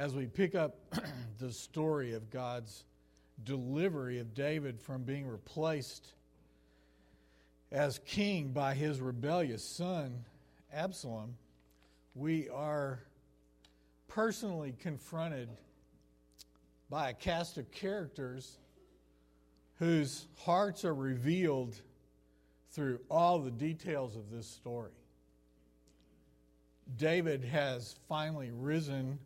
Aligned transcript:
as 0.00 0.14
we 0.14 0.24
pick 0.24 0.54
up 0.54 0.78
the 1.38 1.52
story 1.52 2.14
of 2.14 2.30
God's 2.30 2.84
delivery 3.44 4.18
of 4.18 4.32
David 4.32 4.80
from 4.80 5.02
being 5.02 5.26
replaced 5.26 6.14
as 7.70 8.00
king 8.06 8.48
by 8.48 8.72
his 8.72 8.98
rebellious 8.98 9.62
son, 9.62 10.24
Absalom, 10.72 11.36
we 12.14 12.48
are 12.48 13.00
personally 14.08 14.74
confronted 14.80 15.50
by 16.88 17.10
a 17.10 17.12
cast 17.12 17.58
of 17.58 17.70
characters 17.70 18.56
whose 19.78 20.28
hearts 20.38 20.82
are 20.86 20.94
revealed 20.94 21.76
through 22.70 23.00
all 23.10 23.38
the 23.38 23.50
details 23.50 24.16
of 24.16 24.30
this 24.30 24.46
story. 24.46 24.92
David 26.96 27.44
has 27.44 27.96
finally 28.08 28.50
risen 28.50 29.18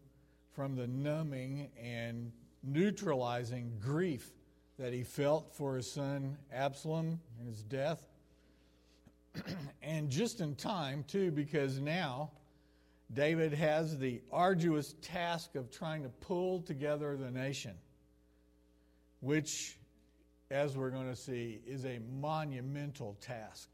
from 0.54 0.76
the 0.76 0.86
numbing 0.86 1.68
and 1.82 2.32
neutralizing 2.62 3.72
grief 3.80 4.30
that 4.78 4.92
he 4.92 5.02
felt 5.02 5.54
for 5.54 5.76
his 5.76 5.90
son 5.90 6.36
Absalom 6.52 7.20
and 7.38 7.48
his 7.48 7.62
death. 7.62 8.02
and 9.82 10.10
just 10.10 10.40
in 10.40 10.54
time, 10.54 11.04
too, 11.06 11.30
because 11.30 11.80
now 11.80 12.30
David 13.12 13.52
has 13.52 13.98
the 13.98 14.20
arduous 14.32 14.94
task 15.02 15.54
of 15.54 15.70
trying 15.70 16.02
to 16.02 16.08
pull 16.08 16.60
together 16.62 17.16
the 17.16 17.30
nation, 17.30 17.74
which, 19.20 19.78
as 20.50 20.76
we're 20.76 20.90
going 20.90 21.08
to 21.08 21.16
see, 21.16 21.60
is 21.66 21.84
a 21.84 22.00
monumental 22.20 23.16
task. 23.20 23.68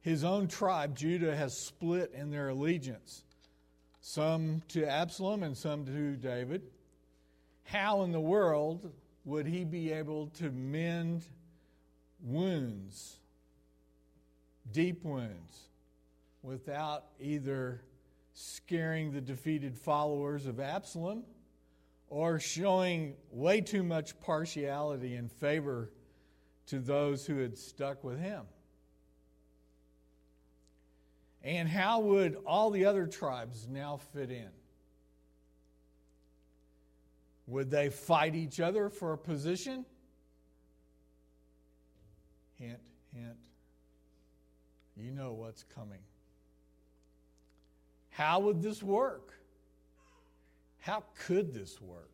His 0.00 0.24
own 0.24 0.48
tribe, 0.48 0.96
Judah, 0.96 1.34
has 1.36 1.56
split 1.66 2.12
in 2.14 2.30
their 2.30 2.48
allegiance, 2.48 3.24
some 4.02 4.62
to 4.68 4.84
Absalom 4.84 5.44
and 5.44 5.56
some 5.56 5.86
to 5.86 6.16
David. 6.16 6.62
How 7.62 8.02
in 8.02 8.10
the 8.10 8.20
world 8.20 8.92
would 9.24 9.46
he 9.46 9.64
be 9.64 9.92
able 9.92 10.26
to 10.26 10.50
mend 10.50 11.24
wounds, 12.20 13.20
deep 14.72 15.04
wounds, 15.04 15.68
without 16.42 17.04
either 17.20 17.80
scaring 18.34 19.12
the 19.12 19.20
defeated 19.20 19.78
followers 19.78 20.46
of 20.46 20.58
Absalom 20.58 21.22
or 22.08 22.40
showing 22.40 23.14
way 23.30 23.60
too 23.60 23.84
much 23.84 24.18
partiality 24.20 25.14
and 25.14 25.30
favor 25.30 25.90
to 26.66 26.80
those 26.80 27.24
who 27.24 27.38
had 27.38 27.56
stuck 27.56 28.02
with 28.02 28.18
him? 28.18 28.42
And 31.44 31.68
how 31.68 32.00
would 32.00 32.36
all 32.46 32.70
the 32.70 32.84
other 32.84 33.06
tribes 33.06 33.66
now 33.68 33.98
fit 34.12 34.30
in? 34.30 34.48
Would 37.48 37.70
they 37.70 37.90
fight 37.90 38.34
each 38.34 38.60
other 38.60 38.88
for 38.88 39.12
a 39.12 39.18
position? 39.18 39.84
Hint, 42.58 42.78
hint. 43.12 43.36
You 44.96 45.10
know 45.10 45.32
what's 45.32 45.64
coming. 45.64 45.98
How 48.10 48.38
would 48.40 48.62
this 48.62 48.82
work? 48.82 49.34
How 50.78 51.02
could 51.26 51.52
this 51.52 51.80
work? 51.80 52.10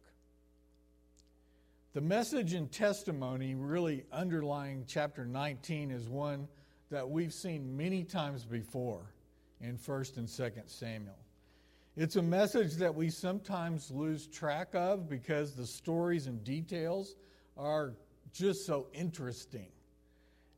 The 1.92 2.00
message 2.00 2.54
and 2.54 2.70
testimony 2.70 3.54
really 3.54 4.04
underlying 4.12 4.84
chapter 4.86 5.26
19 5.26 5.90
is 5.90 6.08
one 6.08 6.48
that 6.90 7.08
we've 7.08 7.34
seen 7.34 7.76
many 7.76 8.04
times 8.04 8.44
before 8.44 9.02
in 9.60 9.76
1st 9.76 10.18
and 10.18 10.28
2nd 10.28 10.68
Samuel. 10.68 11.18
It's 11.96 12.16
a 12.16 12.22
message 12.22 12.74
that 12.74 12.94
we 12.94 13.10
sometimes 13.10 13.90
lose 13.90 14.28
track 14.28 14.68
of 14.74 15.08
because 15.08 15.54
the 15.54 15.66
stories 15.66 16.26
and 16.28 16.44
details 16.44 17.16
are 17.56 17.94
just 18.32 18.66
so 18.66 18.86
interesting 18.92 19.68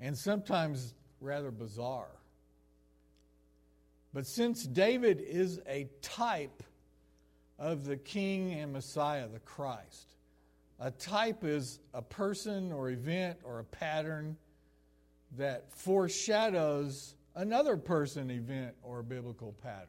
and 0.00 0.16
sometimes 0.16 0.94
rather 1.21 1.50
bizarre. 1.50 2.21
But 4.12 4.27
since 4.27 4.65
David 4.65 5.21
is 5.21 5.60
a 5.66 5.89
type 6.03 6.62
of 7.59 7.84
the 7.84 7.97
King 7.97 8.53
and 8.55 8.72
Messiah, 8.72 9.28
the 9.28 9.39
Christ, 9.39 10.16
a 10.78 10.91
type 10.91 11.44
is 11.44 11.78
a 11.94 12.03
person 12.03 12.72
or 12.72 12.91
event 12.91 13.39
or 13.44 13.60
a 13.60 13.65
pattern 13.65 14.37
that 15.37 15.72
foreshadows 15.72 17.15
another 17.34 17.76
person, 17.76 18.30
event, 18.30 18.74
or 18.82 19.02
biblical 19.02 19.54
pattern. 19.62 19.88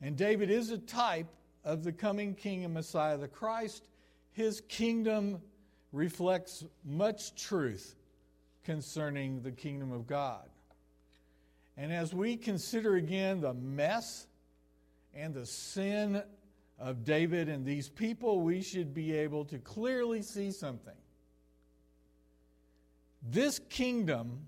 And 0.00 0.16
David 0.16 0.50
is 0.50 0.70
a 0.70 0.78
type 0.78 1.28
of 1.64 1.84
the 1.84 1.92
coming 1.92 2.34
King 2.34 2.64
and 2.64 2.74
Messiah, 2.74 3.16
the 3.16 3.28
Christ. 3.28 3.88
His 4.32 4.60
kingdom 4.62 5.40
reflects 5.92 6.64
much 6.84 7.34
truth 7.34 7.94
concerning 8.64 9.42
the 9.42 9.52
kingdom 9.52 9.92
of 9.92 10.06
God. 10.06 10.48
And 11.76 11.92
as 11.92 12.14
we 12.14 12.36
consider 12.36 12.96
again 12.96 13.40
the 13.40 13.54
mess 13.54 14.26
and 15.14 15.34
the 15.34 15.46
sin 15.46 16.22
of 16.78 17.04
David 17.04 17.48
and 17.48 17.64
these 17.64 17.88
people, 17.88 18.40
we 18.40 18.62
should 18.62 18.92
be 18.94 19.12
able 19.12 19.44
to 19.46 19.58
clearly 19.58 20.22
see 20.22 20.50
something. 20.50 20.94
This 23.22 23.58
kingdom 23.70 24.40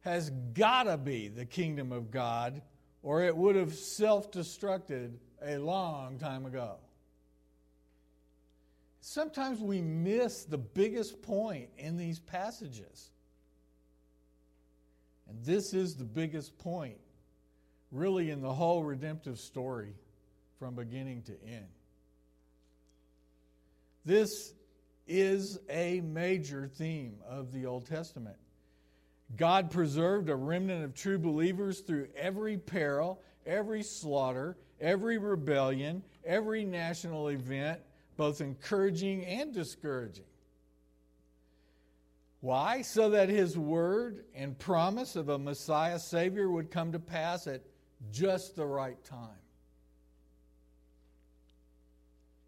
has 0.00 0.30
got 0.54 0.84
to 0.84 0.96
be 0.96 1.28
the 1.28 1.44
kingdom 1.44 1.92
of 1.92 2.10
God, 2.10 2.62
or 3.02 3.22
it 3.22 3.36
would 3.36 3.56
have 3.56 3.74
self 3.74 4.30
destructed 4.30 5.12
a 5.42 5.58
long 5.58 6.18
time 6.18 6.46
ago. 6.46 6.76
Sometimes 9.00 9.60
we 9.60 9.80
miss 9.80 10.44
the 10.44 10.58
biggest 10.58 11.22
point 11.22 11.70
in 11.78 11.96
these 11.96 12.18
passages. 12.18 13.10
And 15.28 15.42
this 15.44 15.72
is 15.72 15.96
the 15.96 16.04
biggest 16.04 16.58
point, 16.58 16.98
really, 17.90 18.30
in 18.30 18.42
the 18.42 18.52
whole 18.52 18.82
redemptive 18.82 19.38
story 19.38 19.94
from 20.58 20.74
beginning 20.74 21.22
to 21.22 21.32
end. 21.46 21.68
This 24.04 24.52
is 25.06 25.58
a 25.68 26.00
major 26.00 26.68
theme 26.68 27.16
of 27.26 27.52
the 27.52 27.66
Old 27.66 27.86
Testament. 27.86 28.36
God 29.36 29.70
preserved 29.70 30.28
a 30.28 30.36
remnant 30.36 30.84
of 30.84 30.94
true 30.94 31.18
believers 31.18 31.80
through 31.80 32.08
every 32.16 32.58
peril, 32.58 33.20
every 33.46 33.82
slaughter, 33.82 34.56
every 34.80 35.18
rebellion, 35.18 36.02
every 36.24 36.64
national 36.64 37.28
event, 37.28 37.80
both 38.16 38.40
encouraging 38.40 39.24
and 39.24 39.54
discouraging. 39.54 40.24
Why? 42.40 42.82
So 42.82 43.10
that 43.10 43.28
his 43.28 43.56
word 43.56 44.24
and 44.34 44.58
promise 44.58 45.14
of 45.14 45.28
a 45.28 45.38
Messiah 45.38 45.98
Savior 45.98 46.50
would 46.50 46.70
come 46.70 46.92
to 46.92 46.98
pass 46.98 47.46
at 47.46 47.62
just 48.10 48.56
the 48.56 48.66
right 48.66 49.02
time. 49.04 49.28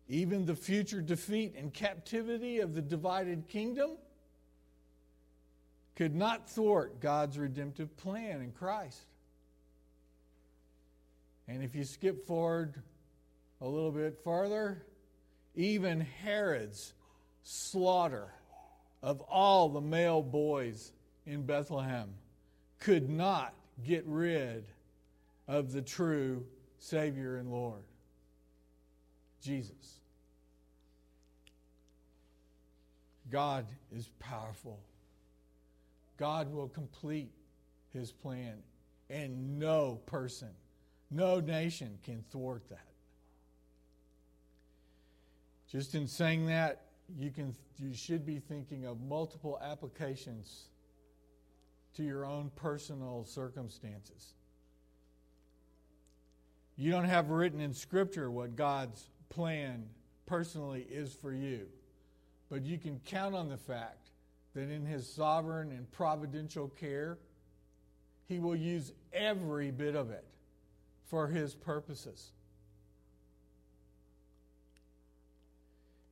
Even 0.09 0.44
the 0.44 0.56
future 0.56 1.00
defeat 1.00 1.54
and 1.56 1.72
captivity 1.72 2.60
of 2.60 2.75
the 2.75 2.82
divided 2.82 3.49
kingdom 3.49 3.93
could 5.97 6.14
not 6.14 6.48
thwart 6.48 7.00
God's 7.00 7.38
redemptive 7.38 7.97
plan 7.97 8.41
in 8.41 8.53
Christ. 8.53 9.04
And 11.48 11.62
if 11.62 11.75
you 11.75 11.84
skip 11.84 12.26
forward 12.26 12.80
a 13.60 13.66
little 13.66 13.91
bit 13.91 14.19
farther, 14.25 14.84
even 15.54 16.00
Herod's 16.00 16.94
slaughter 17.42 18.32
of 19.02 19.20
all 19.22 19.69
the 19.69 19.81
male 19.81 20.22
boys 20.22 20.92
in 21.26 21.42
Bethlehem 21.42 22.08
could 22.78 23.08
not 23.08 23.54
get 23.84 24.04
rid 24.06 24.64
of 25.48 25.72
the 25.72 25.82
true 25.82 26.44
Savior 26.78 27.37
and 27.37 27.50
Lord, 27.50 27.82
Jesus. 29.43 30.00
God 33.31 33.67
is 33.94 34.08
powerful. 34.19 34.78
God 36.17 36.53
will 36.53 36.69
complete 36.69 37.31
his 37.91 38.12
plan, 38.12 38.62
and 39.11 39.59
no 39.59 40.00
person, 40.06 40.50
no 41.11 41.41
nation 41.41 41.99
can 42.03 42.25
thwart 42.31 42.69
that. 42.70 42.87
Just 45.70 45.94
in 45.94 46.06
saying 46.06 46.47
that, 46.47 46.82
you 47.19 47.31
can 47.31 47.55
you 47.79 47.94
should 47.94 48.25
be 48.25 48.38
thinking 48.38 48.87
of 48.87 49.00
multiple 49.00 49.59
applications 49.62 50.69
to 51.94 52.03
your 52.03 52.25
own 52.25 52.50
personal 52.55 53.25
circumstances. 53.25 54.35
You 56.76 56.91
don't 56.91 57.05
have 57.05 57.31
written 57.31 57.61
in 57.61 57.75
scripture 57.75 58.31
what 58.31 58.56
God's 58.56 59.08
plan 59.29 59.87
personally 60.26 60.87
is 60.91 61.15
for 61.15 61.32
you. 61.32 61.67
But 62.49 62.65
you 62.65 62.79
can 62.79 63.00
count 63.05 63.35
on 63.35 63.49
the 63.49 63.56
fact 63.56 64.01
that 64.54 64.69
in 64.69 64.84
his 64.84 65.08
sovereign 65.08 65.72
and 65.72 65.90
providential 65.90 66.69
care, 66.69 67.19
he 68.26 68.38
will 68.38 68.56
use 68.56 68.93
every 69.12 69.70
bit 69.70 69.94
of 69.94 70.10
it 70.10 70.25
for 71.06 71.28
his 71.28 71.54
purposes. 71.54 72.32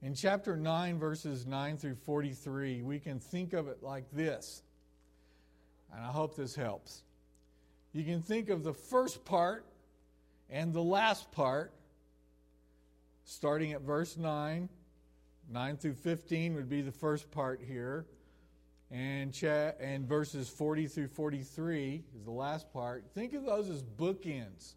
In 0.03 0.15
chapter 0.15 0.57
9, 0.57 0.99
verses 0.99 1.47
9 1.47 1.77
through 1.77 1.97
43, 1.97 2.83
we 2.83 2.99
can 2.99 3.21
think 3.21 3.53
of 3.53 3.69
it 3.69 3.83
like 3.83 4.11
this. 4.13 4.63
And 5.95 6.03
I 6.03 6.09
hope 6.09 6.37
this 6.37 6.55
helps. 6.55 7.03
You 7.93 8.05
can 8.05 8.23
think 8.23 8.49
of 8.49 8.63
the 8.63 8.73
first 8.73 9.25
part 9.25 9.67
and 10.49 10.73
the 10.73 10.83
last 10.83 11.31
part, 11.33 11.73
starting 13.25 13.73
at 13.73 13.83
verse 13.83 14.17
9. 14.17 14.69
9 15.53 15.77
through 15.77 15.95
15 15.95 16.55
would 16.55 16.69
be 16.69 16.81
the 16.81 16.93
first 16.93 17.31
part 17.31 17.61
here. 17.61 18.07
And, 18.91 19.33
cha- 19.33 19.73
and 19.79 20.07
verses 20.07 20.49
40 20.49 20.89
through 20.89 21.09
43 21.09 22.03
is 22.17 22.25
the 22.25 22.31
last 22.31 22.73
part. 22.73 23.05
Think 23.15 23.35
of 23.35 23.45
those 23.45 23.71
as 23.71 23.83
bookends. 23.83 24.75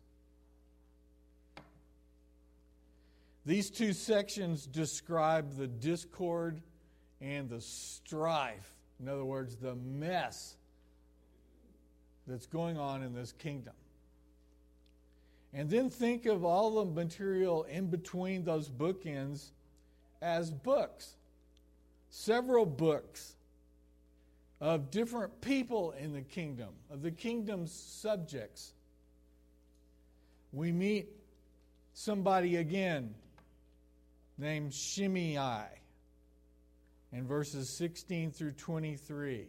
These 3.45 3.71
two 3.71 3.91
sections 3.91 4.65
describe 4.67 5.57
the 5.57 5.67
discord 5.67 6.61
and 7.19 7.49
the 7.49 7.59
strife. 7.59 8.73
In 8.99 9.09
other 9.09 9.25
words, 9.25 9.55
the 9.55 9.75
mess 9.75 10.55
that's 12.27 12.45
going 12.45 12.77
on 12.77 13.03
in 13.03 13.13
this 13.13 13.33
kingdom. 13.33 13.73
And 15.53 15.69
then 15.69 15.89
think 15.89 16.25
of 16.25 16.45
all 16.45 16.83
the 16.83 16.85
material 16.85 17.63
in 17.63 17.87
between 17.87 18.43
those 18.43 18.69
bookends 18.69 19.51
as 20.21 20.49
books. 20.49 21.15
Several 22.09 22.65
books 22.65 23.35
of 24.63 24.89
different 24.91 25.41
people 25.41 25.91
in 25.99 26.13
the 26.13 26.21
kingdom, 26.21 26.69
of 26.89 27.01
the 27.01 27.11
kingdom's 27.11 27.73
subjects. 27.73 28.71
We 30.53 30.71
meet 30.71 31.09
somebody 31.93 32.55
again 32.55 33.13
named 34.37 34.73
Shimei 34.73 35.65
in 37.11 37.27
verses 37.27 37.75
16 37.77 38.31
through 38.31 38.53
23. 38.53 39.47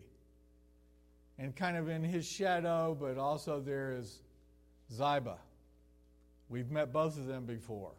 And 1.38 1.54
kind 1.54 1.76
of 1.76 1.88
in 1.88 2.02
his 2.02 2.26
shadow, 2.26 2.96
but 3.00 3.16
also 3.16 3.60
there 3.60 3.92
is 3.92 4.18
Ziba. 4.92 5.38
We've 6.48 6.72
met 6.72 6.92
both 6.92 7.16
of 7.16 7.26
them 7.26 7.44
before. 7.44 7.92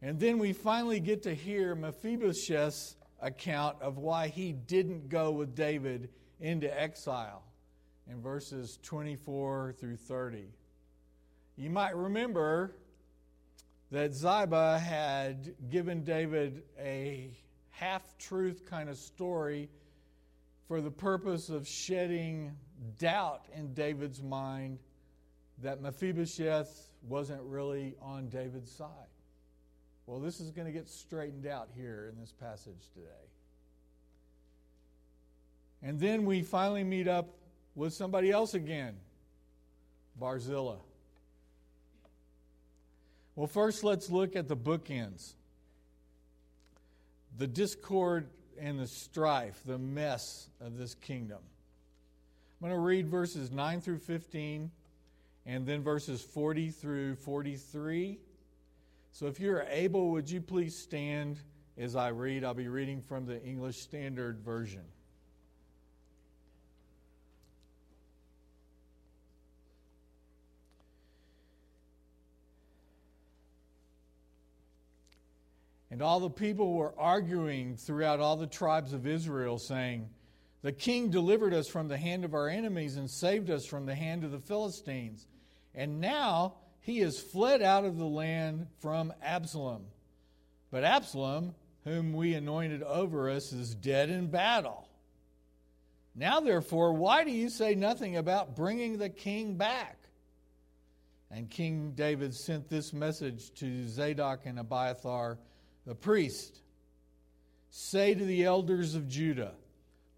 And 0.00 0.18
then 0.18 0.38
we 0.38 0.54
finally 0.54 1.00
get 1.00 1.22
to 1.24 1.34
hear 1.34 1.74
Mephibosheth's 1.74 2.96
account 3.24 3.80
of 3.80 3.96
why 3.96 4.28
he 4.28 4.52
didn't 4.52 5.08
go 5.08 5.32
with 5.32 5.54
David 5.54 6.10
into 6.40 6.68
exile 6.80 7.42
in 8.08 8.20
verses 8.20 8.78
24 8.82 9.74
through 9.78 9.96
30. 9.96 10.44
You 11.56 11.70
might 11.70 11.96
remember 11.96 12.76
that 13.90 14.12
Ziba 14.12 14.78
had 14.78 15.54
given 15.70 16.04
David 16.04 16.64
a 16.78 17.30
half 17.70 18.16
truth 18.18 18.64
kind 18.68 18.88
of 18.88 18.98
story 18.98 19.70
for 20.68 20.80
the 20.80 20.90
purpose 20.90 21.48
of 21.48 21.66
shedding 21.66 22.52
doubt 22.98 23.46
in 23.54 23.72
David's 23.72 24.22
mind 24.22 24.78
that 25.62 25.80
Mephibosheth 25.80 26.90
wasn't 27.08 27.42
really 27.42 27.94
on 28.02 28.28
David's 28.28 28.70
side. 28.70 28.90
Well, 30.06 30.20
this 30.20 30.40
is 30.40 30.50
going 30.50 30.66
to 30.66 30.72
get 30.72 30.88
straightened 30.88 31.46
out 31.46 31.68
here 31.74 32.10
in 32.12 32.20
this 32.20 32.32
passage 32.32 32.88
today. 32.92 33.06
And 35.82 35.98
then 35.98 36.24
we 36.24 36.42
finally 36.42 36.84
meet 36.84 37.08
up 37.08 37.28
with 37.74 37.92
somebody 37.92 38.30
else 38.30 38.54
again 38.54 38.96
Barzillai. 40.18 40.76
Well, 43.36 43.46
first, 43.46 43.82
let's 43.82 44.10
look 44.10 44.36
at 44.36 44.48
the 44.48 44.56
bookends 44.56 45.34
the 47.36 47.46
discord 47.48 48.28
and 48.60 48.78
the 48.78 48.86
strife, 48.86 49.60
the 49.66 49.78
mess 49.78 50.48
of 50.60 50.78
this 50.78 50.94
kingdom. 50.94 51.38
I'm 52.62 52.68
going 52.68 52.78
to 52.78 52.84
read 52.84 53.08
verses 53.08 53.50
9 53.50 53.80
through 53.80 53.98
15 53.98 54.70
and 55.44 55.66
then 55.66 55.82
verses 55.82 56.22
40 56.22 56.70
through 56.70 57.16
43. 57.16 58.18
So 59.14 59.28
if 59.28 59.38
you're 59.38 59.64
able, 59.70 60.10
would 60.10 60.28
you 60.28 60.40
please 60.40 60.76
stand 60.76 61.38
as 61.78 61.94
I 61.94 62.08
read? 62.08 62.42
I'll 62.42 62.52
be 62.52 62.66
reading 62.66 63.00
from 63.00 63.26
the 63.26 63.40
English 63.44 63.76
Standard 63.76 64.40
Version. 64.40 64.82
And 75.92 76.02
all 76.02 76.18
the 76.18 76.28
people 76.28 76.72
were 76.72 76.92
arguing 76.98 77.76
throughout 77.76 78.18
all 78.18 78.36
the 78.36 78.48
tribes 78.48 78.92
of 78.92 79.06
Israel, 79.06 79.60
saying, 79.60 80.08
The 80.62 80.72
king 80.72 81.10
delivered 81.10 81.54
us 81.54 81.68
from 81.68 81.86
the 81.86 81.96
hand 81.96 82.24
of 82.24 82.34
our 82.34 82.48
enemies 82.48 82.96
and 82.96 83.08
saved 83.08 83.48
us 83.48 83.64
from 83.64 83.86
the 83.86 83.94
hand 83.94 84.24
of 84.24 84.32
the 84.32 84.40
Philistines. 84.40 85.28
And 85.72 86.00
now 86.00 86.54
he 86.84 86.98
has 86.98 87.18
fled 87.18 87.62
out 87.62 87.86
of 87.86 87.96
the 87.96 88.04
land 88.04 88.66
from 88.80 89.10
Absalom. 89.22 89.86
But 90.70 90.84
Absalom, 90.84 91.54
whom 91.84 92.12
we 92.12 92.34
anointed 92.34 92.82
over 92.82 93.30
us, 93.30 93.54
is 93.54 93.74
dead 93.74 94.10
in 94.10 94.26
battle. 94.26 94.86
Now, 96.14 96.40
therefore, 96.40 96.92
why 96.92 97.24
do 97.24 97.30
you 97.30 97.48
say 97.48 97.74
nothing 97.74 98.18
about 98.18 98.54
bringing 98.54 98.98
the 98.98 99.08
king 99.08 99.56
back? 99.56 99.96
And 101.30 101.48
King 101.48 101.92
David 101.96 102.34
sent 102.34 102.68
this 102.68 102.92
message 102.92 103.54
to 103.54 103.88
Zadok 103.88 104.44
and 104.44 104.58
Abiathar 104.58 105.38
the 105.86 105.94
priest, 105.94 106.60
say 107.70 108.14
to 108.14 108.24
the 108.26 108.44
elders 108.44 108.94
of 108.94 109.08
Judah, 109.08 109.54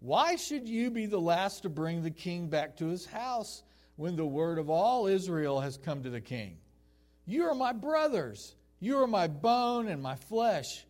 Why 0.01 0.35
should 0.35 0.67
you 0.67 0.91
be 0.91 1.05
the 1.05 1.17
last 1.21 1.61
to 1.61 1.69
bring 1.69 2.03
the 2.03 2.11
king 2.11 2.49
back 2.49 2.75
to 2.77 2.87
his 2.87 3.05
house 3.05 3.63
when 3.97 4.15
the 4.15 4.25
word 4.25 4.57
of 4.57 4.69
all 4.69 5.07
Israel 5.07 5.59
has 5.59 5.77
come 5.77 6.03
to 6.03 6.09
the 6.09 6.21
king? 6.21 6.57
You 7.25 7.43
are 7.43 7.55
my 7.55 7.73
brothers, 7.73 8.55
you 8.79 8.97
are 8.99 9.07
my 9.07 9.27
bone 9.27 9.89
and 9.89 10.01
my 10.01 10.15
flesh. 10.15 10.85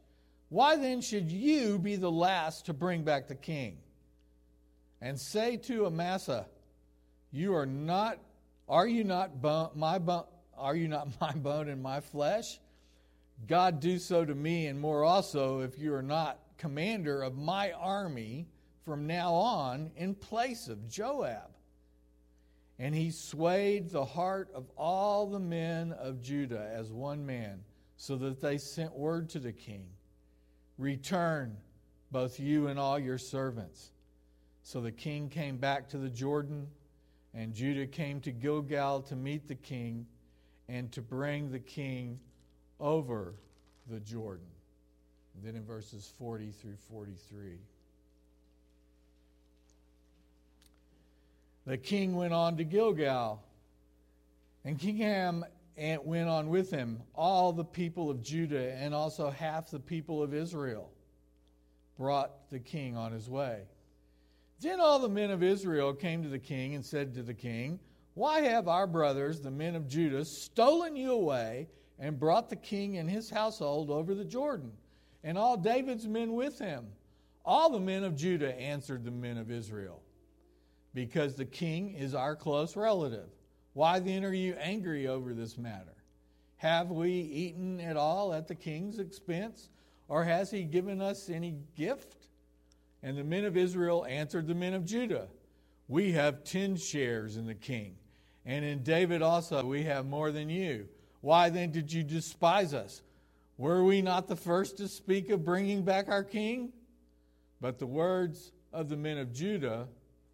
Why 0.49 0.77
then 0.77 1.01
should 1.01 1.29
you 1.29 1.77
be 1.77 1.97
the 1.97 2.11
last 2.11 2.67
to 2.67 2.73
bring 2.73 3.03
back 3.03 3.27
the 3.27 3.35
king? 3.35 3.79
And 5.01 5.19
say 5.19 5.57
to 5.57 5.85
Amasa, 5.85 6.45
You 7.31 7.55
are 7.55 7.65
not, 7.65 8.19
are 8.69 8.87
you 8.87 9.03
not 9.03 9.41
bone, 9.41 9.71
my 9.75 9.99
bone, 9.99 10.23
are 10.57 10.75
you 10.75 10.87
not 10.87 11.09
my 11.21 11.33
bone 11.33 11.69
and 11.69 11.81
my 11.81 11.99
flesh? 11.99 12.59
God 13.45 13.79
do 13.79 13.99
so 13.99 14.25
to 14.25 14.33
me 14.33 14.67
and 14.67 14.79
more 14.79 15.03
also 15.03 15.59
if 15.59 15.77
you 15.77 15.93
are 15.93 16.01
not 16.01 16.39
commander 16.57 17.21
of 17.21 17.37
my 17.37 17.71
army 17.73 18.47
from 18.83 19.05
now 19.05 19.33
on 19.33 19.91
in 19.95 20.15
place 20.15 20.67
of 20.67 20.89
Joab. 20.89 21.51
And 22.79 22.93
he 22.93 23.11
swayed 23.11 23.89
the 23.89 24.05
heart 24.05 24.49
of 24.53 24.69
all 24.77 25.27
the 25.27 25.39
men 25.39 25.93
of 25.93 26.21
Judah 26.21 26.69
as 26.73 26.91
one 26.91 27.25
man, 27.25 27.63
so 27.95 28.15
that 28.17 28.39
they 28.39 28.57
sent 28.59 28.93
word 28.93 29.29
to 29.29 29.39
the 29.39 29.51
king 29.51 29.87
Return, 30.77 31.57
both 32.11 32.39
you 32.39 32.67
and 32.67 32.77
all 32.77 32.99
your 32.99 33.17
servants. 33.17 33.91
So 34.61 34.79
the 34.79 34.91
king 34.91 35.29
came 35.29 35.57
back 35.57 35.89
to 35.89 35.97
the 35.97 36.09
Jordan, 36.09 36.67
and 37.33 37.53
Judah 37.53 37.87
came 37.87 38.21
to 38.21 38.31
Gilgal 38.31 39.01
to 39.03 39.15
meet 39.15 39.47
the 39.47 39.55
king 39.55 40.05
and 40.69 40.91
to 40.91 41.01
bring 41.01 41.51
the 41.51 41.59
king 41.59 42.19
over 42.79 43.33
the 43.89 43.99
Jordan. 43.99 44.45
And 45.35 45.43
then 45.43 45.55
in 45.55 45.65
verses 45.65 46.11
40 46.19 46.51
through 46.51 46.75
43. 46.91 47.57
The 51.67 51.77
king 51.77 52.15
went 52.15 52.33
on 52.33 52.55
to 52.57 52.63
Gilgal, 52.63 53.43
and 54.63 54.79
Chimham 54.79 55.43
went 55.77 56.29
on 56.29 56.47
with 56.47 56.71
him, 56.71 57.01
all 57.13 57.51
the 57.51 57.65
people 57.65 58.09
of 58.09 58.21
Judah, 58.21 58.71
and 58.75 58.95
also 58.95 59.29
half 59.29 59.69
the 59.69 59.79
people 59.81 60.23
of 60.23 60.33
Israel 60.33 60.89
brought 61.97 62.49
the 62.49 62.59
king 62.59 62.95
on 62.95 63.11
his 63.11 63.29
way. 63.29 63.63
Then 64.61 64.79
all 64.79 64.97
the 64.99 65.09
men 65.09 65.29
of 65.29 65.43
Israel 65.43 65.93
came 65.93 66.23
to 66.23 66.29
the 66.29 66.39
king 66.39 66.73
and 66.73 66.85
said 66.85 67.13
to 67.15 67.21
the 67.21 67.33
king, 67.33 67.81
Why 68.13 68.39
have 68.43 68.69
our 68.69 68.87
brothers, 68.87 69.41
the 69.41 69.51
men 69.51 69.75
of 69.75 69.89
Judah, 69.89 70.23
stolen 70.23 70.95
you 70.95 71.11
away 71.11 71.67
and 71.99 72.17
brought 72.17 72.49
the 72.49 72.55
king 72.55 72.97
and 72.97 73.09
his 73.09 73.29
household 73.29 73.89
over 73.89 74.15
the 74.15 74.23
Jordan, 74.23 74.71
and 75.21 75.37
all 75.37 75.57
David's 75.57 76.07
men 76.07 76.31
with 76.31 76.59
him. 76.59 76.87
All 77.43 77.69
the 77.69 77.79
men 77.81 78.05
of 78.05 78.15
Judah 78.15 78.57
answered 78.57 79.03
the 79.03 79.11
men 79.11 79.37
of 79.37 79.51
Israel, 79.51 80.01
because 80.93 81.35
the 81.35 81.45
king 81.45 81.93
is 81.93 82.15
our 82.15 82.35
close 82.35 82.75
relative. 82.75 83.29
Why 83.73 83.99
then 83.99 84.25
are 84.25 84.33
you 84.33 84.55
angry 84.59 85.07
over 85.07 85.33
this 85.33 85.57
matter? 85.57 85.95
Have 86.57 86.89
we 86.89 87.11
eaten 87.11 87.79
at 87.79 87.95
all 87.95 88.33
at 88.33 88.47
the 88.47 88.55
king's 88.55 88.97
expense, 88.97 89.69
or 90.07 90.23
has 90.23 90.49
he 90.49 90.63
given 90.63 91.01
us 91.01 91.29
any 91.29 91.55
gift? 91.75 92.27
And 93.03 93.17
the 93.17 93.23
men 93.23 93.45
of 93.45 93.55
Israel 93.55 94.05
answered 94.09 94.47
the 94.47 94.55
men 94.55 94.73
of 94.73 94.85
Judah, 94.85 95.27
We 95.87 96.13
have 96.13 96.43
ten 96.43 96.75
shares 96.75 97.37
in 97.37 97.45
the 97.45 97.53
king, 97.53 97.95
and 98.45 98.65
in 98.65 98.81
David 98.81 99.21
also 99.21 99.63
we 99.63 99.83
have 99.83 100.07
more 100.07 100.31
than 100.31 100.49
you. 100.49 100.87
Why 101.21 101.49
then 101.49 101.71
did 101.71 101.93
you 101.93 102.03
despise 102.03 102.73
us? 102.73 103.03
Were 103.57 103.83
we 103.83 104.01
not 104.01 104.27
the 104.27 104.35
first 104.35 104.77
to 104.77 104.87
speak 104.87 105.29
of 105.29 105.45
bringing 105.45 105.83
back 105.83 106.09
our 106.09 106.23
king? 106.23 106.71
But 107.61 107.79
the 107.79 107.87
words 107.87 108.51
of 108.71 108.89
the 108.89 108.97
men 108.97 109.17
of 109.17 109.33
Judah 109.33 109.87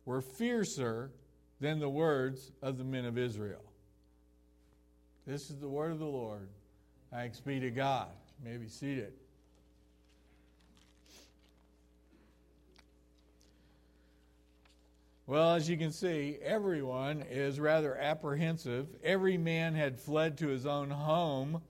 were 0.05 0.21
fiercer 0.21 1.11
than 1.59 1.79
the 1.79 1.89
words 1.89 2.51
of 2.61 2.77
the 2.77 2.83
men 2.83 3.05
of 3.05 3.17
Israel. 3.17 3.63
This 5.25 5.49
is 5.49 5.59
the 5.59 5.69
word 5.69 5.91
of 5.91 5.99
the 5.99 6.05
Lord. 6.05 6.49
Thanks 7.09 7.39
be 7.39 7.59
to 7.59 7.71
God. 7.71 8.09
You 8.39 8.51
may 8.51 8.57
be 8.57 8.67
seated. 8.67 9.13
Well, 15.25 15.53
as 15.53 15.69
you 15.69 15.77
can 15.77 15.93
see, 15.93 16.37
everyone 16.43 17.23
is 17.29 17.57
rather 17.57 17.95
apprehensive. 17.95 18.87
Every 19.01 19.37
man 19.37 19.73
had 19.73 19.97
fled 19.97 20.37
to 20.39 20.47
his 20.47 20.65
own 20.65 20.89
home. 20.89 21.61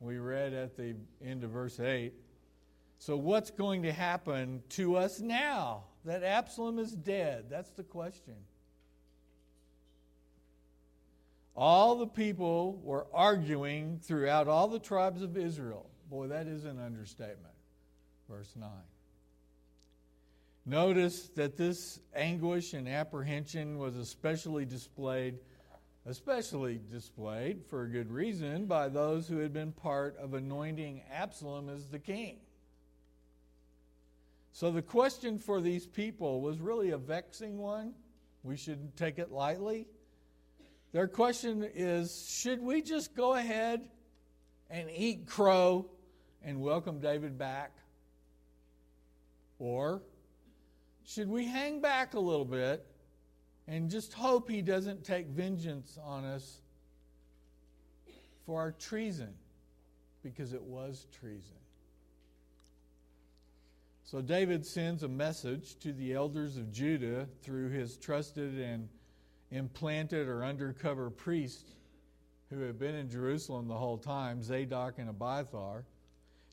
We 0.00 0.18
read 0.18 0.52
at 0.52 0.76
the 0.76 0.96
end 1.24 1.44
of 1.44 1.50
verse 1.50 1.78
8. 1.78 2.12
So, 2.98 3.16
what's 3.16 3.52
going 3.52 3.82
to 3.84 3.92
happen 3.92 4.60
to 4.70 4.96
us 4.96 5.20
now 5.20 5.84
that 6.06 6.22
Absalom 6.22 6.78
is 6.78 6.92
dead? 6.92 7.46
That's 7.50 7.70
the 7.70 7.82
question. 7.82 8.34
All 11.56 11.96
the 11.96 12.06
people 12.06 12.80
were 12.82 13.06
arguing 13.12 14.00
throughout 14.02 14.46
all 14.46 14.68
the 14.68 14.78
tribes 14.78 15.22
of 15.22 15.36
Israel. 15.36 15.90
Boy, 16.10 16.28
that 16.28 16.46
is 16.46 16.64
an 16.64 16.78
understatement. 16.78 17.54
Verse 18.28 18.52
9. 18.56 18.68
Notice 20.64 21.28
that 21.36 21.56
this 21.56 22.00
anguish 22.14 22.74
and 22.74 22.88
apprehension 22.88 23.78
was 23.78 23.96
especially 23.96 24.64
displayed, 24.64 25.38
especially 26.04 26.80
displayed 26.90 27.64
for 27.64 27.84
a 27.84 27.88
good 27.88 28.10
reason, 28.10 28.66
by 28.66 28.88
those 28.88 29.26
who 29.28 29.38
had 29.38 29.52
been 29.52 29.72
part 29.72 30.16
of 30.18 30.34
anointing 30.34 31.02
Absalom 31.10 31.68
as 31.68 31.86
the 31.86 31.98
king. 31.98 32.38
So 34.56 34.70
the 34.70 34.80
question 34.80 35.38
for 35.38 35.60
these 35.60 35.86
people 35.86 36.40
was 36.40 36.60
really 36.60 36.92
a 36.92 36.96
vexing 36.96 37.58
one. 37.58 37.92
We 38.42 38.56
shouldn't 38.56 38.96
take 38.96 39.18
it 39.18 39.30
lightly. 39.30 39.86
Their 40.92 41.08
question 41.08 41.62
is 41.74 42.26
should 42.26 42.62
we 42.62 42.80
just 42.80 43.14
go 43.14 43.34
ahead 43.34 43.86
and 44.70 44.88
eat 44.90 45.26
crow 45.26 45.90
and 46.42 46.62
welcome 46.62 47.00
David 47.00 47.36
back? 47.36 47.72
Or 49.58 50.00
should 51.04 51.28
we 51.28 51.44
hang 51.44 51.82
back 51.82 52.14
a 52.14 52.20
little 52.20 52.46
bit 52.46 52.82
and 53.68 53.90
just 53.90 54.14
hope 54.14 54.48
he 54.48 54.62
doesn't 54.62 55.04
take 55.04 55.26
vengeance 55.26 55.98
on 56.02 56.24
us 56.24 56.62
for 58.46 58.58
our 58.58 58.72
treason? 58.72 59.34
Because 60.22 60.54
it 60.54 60.62
was 60.62 61.06
treason. 61.12 61.58
So 64.06 64.22
David 64.22 64.64
sends 64.64 65.02
a 65.02 65.08
message 65.08 65.78
to 65.80 65.92
the 65.92 66.14
elders 66.14 66.56
of 66.56 66.72
Judah 66.72 67.28
through 67.42 67.68
his 67.68 67.96
trusted 67.96 68.58
and 68.58 68.88
implanted 69.50 70.28
or 70.28 70.44
undercover 70.44 71.10
priests 71.10 71.74
who 72.48 72.60
have 72.60 72.78
been 72.78 72.94
in 72.94 73.10
Jerusalem 73.10 73.68
the 73.68 73.76
whole 73.76 73.98
time, 73.98 74.42
Zadok 74.42 74.98
and 74.98 75.10
Abiathar. 75.10 75.84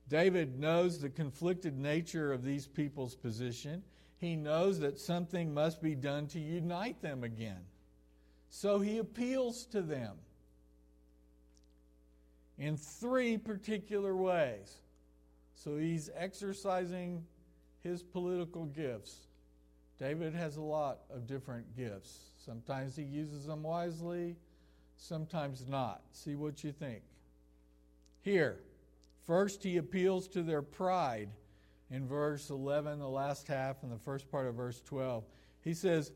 David 0.10 0.60
knows 0.60 1.00
the 1.00 1.10
conflicted 1.10 1.77
nature 1.77 2.33
of 2.33 2.43
these 2.43 2.67
people's 2.67 3.15
position 3.15 3.83
he 4.24 4.38
knows 4.38 4.79
that 4.79 4.98
something 4.98 5.53
must 5.53 5.81
be 5.81 5.95
done 5.95 6.27
to 6.27 6.39
unite 6.39 7.01
them 7.01 7.25
again. 7.25 7.60
So 8.50 8.79
he 8.79 9.00
appeals 9.00 9.65
to 9.65 9.81
them 9.81 10.15
in 12.57 12.77
three 12.77 13.38
particular 13.38 14.15
ways. 14.15 14.77
So 15.55 15.75
he's 15.75 16.10
exercising 16.15 17.25
his 17.84 18.02
political 18.02 18.66
gifts. 18.66 19.28
David 20.00 20.34
has 20.34 20.58
a 20.58 20.62
lot 20.62 21.00
of 21.13 21.28
different 21.28 21.75
gifts. 21.75 22.32
Sometimes 22.44 22.96
he 22.96 23.04
uses 23.04 23.46
them 23.46 23.63
wisely, 23.63 24.38
sometimes 24.98 25.68
not. 25.68 26.02
See 26.12 26.36
what 26.36 26.63
you 26.63 26.72
think. 26.72 27.04
Here, 28.22 28.58
first 29.25 29.63
he 29.63 29.78
appeals 29.78 30.28
to 30.30 30.44
their 30.44 30.62
pride 30.62 31.30
in 31.92 32.08
verse 32.08 32.50
11, 32.50 33.00
the 33.00 33.08
last 33.08 33.48
half, 33.48 33.84
and 33.84 33.92
the 33.92 34.00
first 34.00 34.32
part 34.32 34.48
of 34.48 34.56
verse 34.56 34.82
12. 34.82 35.24
He 35.62 35.74
says, 35.74 36.12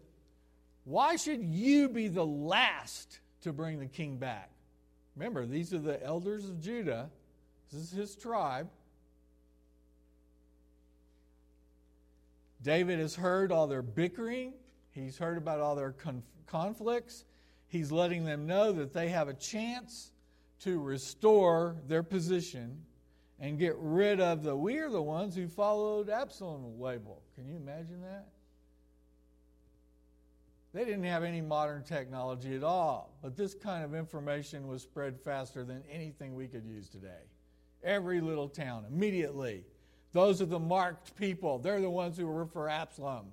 Why 0.86 1.16
should 1.18 1.44
you 1.44 1.90
be 1.90 2.08
the 2.08 2.26
last 2.26 3.20
to 3.42 3.54
bring 3.54 3.80
the 3.80 3.86
king 3.86 4.18
back? 4.18 4.50
Remember, 5.16 5.46
these 5.46 5.74
are 5.74 5.80
the 5.80 6.04
elders 6.04 6.46
of 6.46 6.60
Judah, 6.62 7.10
this 7.72 7.82
is 7.82 7.92
his 7.92 8.16
tribe. 8.16 8.70
David 12.62 13.00
has 13.00 13.16
heard 13.16 13.52
all 13.52 13.68
their 13.68 13.82
bickering, 13.82 14.54
he's 14.92 15.18
heard 15.18 15.38
about 15.38 15.60
all 15.60 15.76
their 15.76 15.92
conf- 15.92 16.24
conflicts. 16.46 17.26
He's 17.70 17.92
letting 17.92 18.24
them 18.24 18.48
know 18.48 18.72
that 18.72 18.94
they 18.94 19.10
have 19.10 19.28
a 19.28 19.34
chance 19.34 20.12
to 20.62 20.80
restore 20.80 21.76
their 21.88 22.02
position 22.02 22.86
and 23.40 23.60
get 23.60 23.76
rid 23.78 24.20
of 24.20 24.44
the 24.44 24.56
we 24.56 24.78
are 24.78 24.90
the 24.90 25.02
ones 25.02 25.36
who 25.36 25.48
followed 25.48 26.10
Absalom 26.10 26.80
label. 26.80 27.22
Can 27.36 27.48
you 27.48 27.58
imagine 27.58 28.02
that? 28.02 28.30
They 30.74 30.86
didn't 30.86 31.04
have 31.04 31.24
any 31.24 31.42
modern 31.42 31.84
technology 31.84 32.56
at 32.56 32.64
all, 32.64 33.18
but 33.22 33.36
this 33.36 33.54
kind 33.54 33.84
of 33.84 33.96
information 33.96 34.68
was 34.68 34.82
spread 34.82 35.20
faster 35.20 35.64
than 35.64 35.84
anything 35.92 36.36
we 36.36 36.48
could 36.48 36.66
use 36.66 36.90
today. 36.90 37.24
Every 37.84 38.22
little 38.22 38.50
town, 38.50 38.86
immediately. 38.88 39.66
Those 40.14 40.42
are 40.42 40.46
the 40.46 40.60
marked 40.60 41.16
people. 41.16 41.60
They're 41.60 41.82
the 41.82 41.90
ones 41.90 42.18
who 42.18 42.28
were 42.28 42.46
for 42.46 42.70
Absalom. 42.70 43.28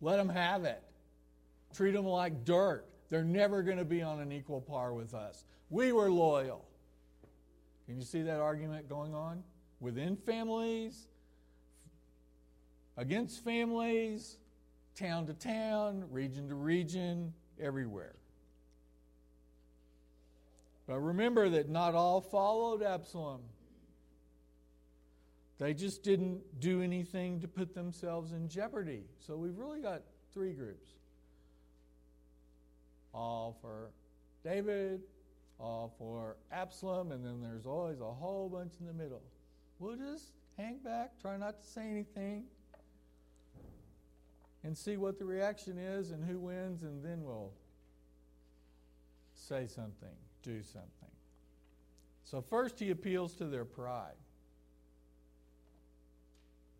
Let 0.00 0.16
them 0.16 0.28
have 0.28 0.64
it. 0.64 0.82
Treat 1.74 1.92
them 1.92 2.06
like 2.06 2.44
dirt. 2.44 2.86
They're 3.10 3.24
never 3.24 3.62
going 3.62 3.78
to 3.78 3.84
be 3.84 4.02
on 4.02 4.20
an 4.20 4.32
equal 4.32 4.60
par 4.60 4.92
with 4.92 5.14
us. 5.14 5.44
We 5.70 5.92
were 5.92 6.10
loyal. 6.10 6.64
Can 7.86 7.96
you 7.96 8.02
see 8.02 8.22
that 8.22 8.40
argument 8.40 8.88
going 8.88 9.14
on? 9.14 9.42
Within 9.80 10.16
families, 10.16 11.08
against 12.96 13.44
families, 13.44 14.38
town 14.94 15.26
to 15.26 15.34
town, 15.34 16.04
region 16.10 16.48
to 16.48 16.54
region, 16.54 17.34
everywhere. 17.60 18.14
But 20.86 21.00
remember 21.00 21.48
that 21.50 21.68
not 21.68 21.94
all 21.94 22.20
followed 22.20 22.82
Absalom. 22.82 23.40
They 25.58 25.72
just 25.72 26.02
didn't 26.02 26.60
do 26.60 26.82
anything 26.82 27.40
to 27.40 27.48
put 27.48 27.74
themselves 27.74 28.32
in 28.32 28.48
jeopardy. 28.48 29.04
So 29.18 29.36
we've 29.36 29.56
really 29.56 29.80
got 29.80 30.02
three 30.32 30.52
groups 30.52 30.90
all 33.14 33.56
for 33.60 33.90
David, 34.42 35.00
all 35.60 35.94
for 35.98 36.36
Absalom, 36.52 37.12
and 37.12 37.24
then 37.24 37.40
there's 37.40 37.64
always 37.64 38.00
a 38.00 38.12
whole 38.12 38.48
bunch 38.48 38.72
in 38.80 38.86
the 38.86 38.92
middle. 38.92 39.22
We'll 39.78 39.96
just 39.96 40.32
hang 40.58 40.78
back, 40.78 41.12
try 41.20 41.36
not 41.36 41.60
to 41.60 41.66
say 41.66 41.88
anything, 41.88 42.44
and 44.64 44.76
see 44.76 44.96
what 44.96 45.18
the 45.18 45.24
reaction 45.24 45.78
is 45.78 46.10
and 46.10 46.24
who 46.24 46.38
wins, 46.38 46.82
and 46.82 47.04
then 47.04 47.22
we'll 47.22 47.52
say 49.34 49.66
something, 49.66 50.16
do 50.42 50.62
something. 50.62 50.90
So, 52.24 52.40
first, 52.40 52.80
he 52.80 52.90
appeals 52.90 53.34
to 53.34 53.46
their 53.46 53.64
pride. 53.64 54.14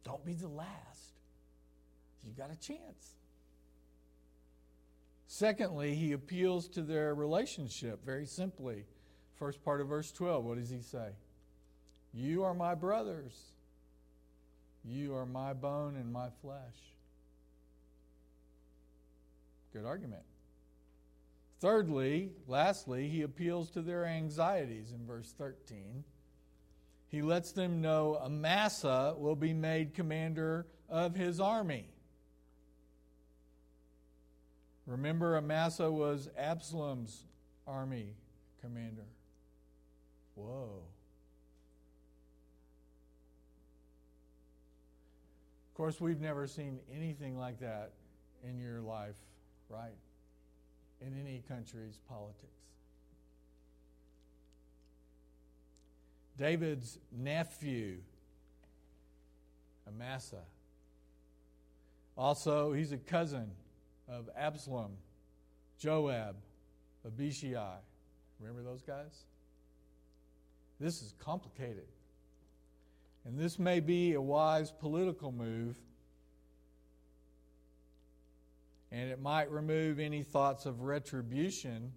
Don't 0.04 0.24
be 0.24 0.34
the 0.34 0.48
last. 0.48 1.20
You've 2.22 2.36
got 2.36 2.52
a 2.52 2.56
chance. 2.56 3.16
Secondly, 5.26 5.94
he 5.94 6.12
appeals 6.12 6.68
to 6.68 6.82
their 6.82 7.14
relationship 7.14 8.04
very 8.04 8.26
simply. 8.26 8.84
First 9.34 9.64
part 9.64 9.80
of 9.80 9.88
verse 9.88 10.12
12, 10.12 10.44
what 10.44 10.58
does 10.58 10.70
he 10.70 10.80
say? 10.80 11.08
You 12.12 12.44
are 12.44 12.54
my 12.54 12.74
brothers. 12.74 13.34
You 14.84 15.16
are 15.16 15.26
my 15.26 15.54
bone 15.54 15.96
and 15.96 16.12
my 16.12 16.28
flesh. 16.40 16.76
Good 19.72 19.86
argument. 19.86 20.22
Thirdly, 21.60 22.30
lastly, 22.46 23.08
he 23.08 23.22
appeals 23.22 23.70
to 23.70 23.82
their 23.82 24.04
anxieties 24.04 24.92
in 24.92 25.06
verse 25.06 25.34
13. 25.36 26.04
He 27.14 27.22
lets 27.22 27.52
them 27.52 27.80
know 27.80 28.18
Amasa 28.20 29.14
will 29.16 29.36
be 29.36 29.52
made 29.52 29.94
commander 29.94 30.66
of 30.88 31.14
his 31.14 31.38
army. 31.38 31.86
Remember, 34.84 35.36
Amasa 35.36 35.88
was 35.88 36.28
Absalom's 36.36 37.26
army 37.68 38.16
commander. 38.60 39.06
Whoa. 40.34 40.82
Of 45.68 45.74
course, 45.76 46.00
we've 46.00 46.20
never 46.20 46.48
seen 46.48 46.80
anything 46.92 47.38
like 47.38 47.60
that 47.60 47.92
in 48.42 48.58
your 48.58 48.80
life, 48.80 49.14
right? 49.68 49.94
In 51.00 51.16
any 51.16 51.44
country's 51.46 52.00
politics. 52.08 52.53
David's 56.36 56.98
nephew, 57.12 57.98
Amasa. 59.86 60.42
Also, 62.16 62.72
he's 62.72 62.92
a 62.92 62.98
cousin 62.98 63.50
of 64.08 64.28
Absalom, 64.36 64.92
Joab, 65.78 66.36
Abishai. 67.06 67.76
Remember 68.40 68.62
those 68.62 68.82
guys? 68.82 69.24
This 70.80 71.02
is 71.02 71.14
complicated. 71.18 71.86
And 73.24 73.38
this 73.38 73.58
may 73.58 73.80
be 73.80 74.14
a 74.14 74.20
wise 74.20 74.70
political 74.70 75.32
move, 75.32 75.76
and 78.92 79.10
it 79.10 79.20
might 79.20 79.50
remove 79.50 79.98
any 79.98 80.22
thoughts 80.22 80.66
of 80.66 80.82
retribution 80.82 81.92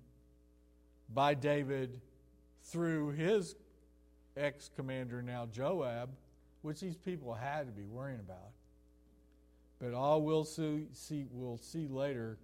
by 1.14 1.34
David 1.34 2.00
through 2.64 3.12
his 3.12 3.56
ex 4.38 4.70
commander, 4.76 5.22
now 5.22 5.48
Joab, 5.52 6.10
which 6.62 6.80
these 6.80 6.98
people 6.98 7.34
had 7.34 7.66
to 7.68 7.72
be 7.72 7.86
worrying 7.86 8.20
about. 8.20 8.52
But 9.80 9.94
all 9.94 10.22
we'll 10.22 10.46
see, 10.46 10.88
see, 10.94 11.26
we'll 11.32 11.58
see 11.58 11.88
later 11.88 12.38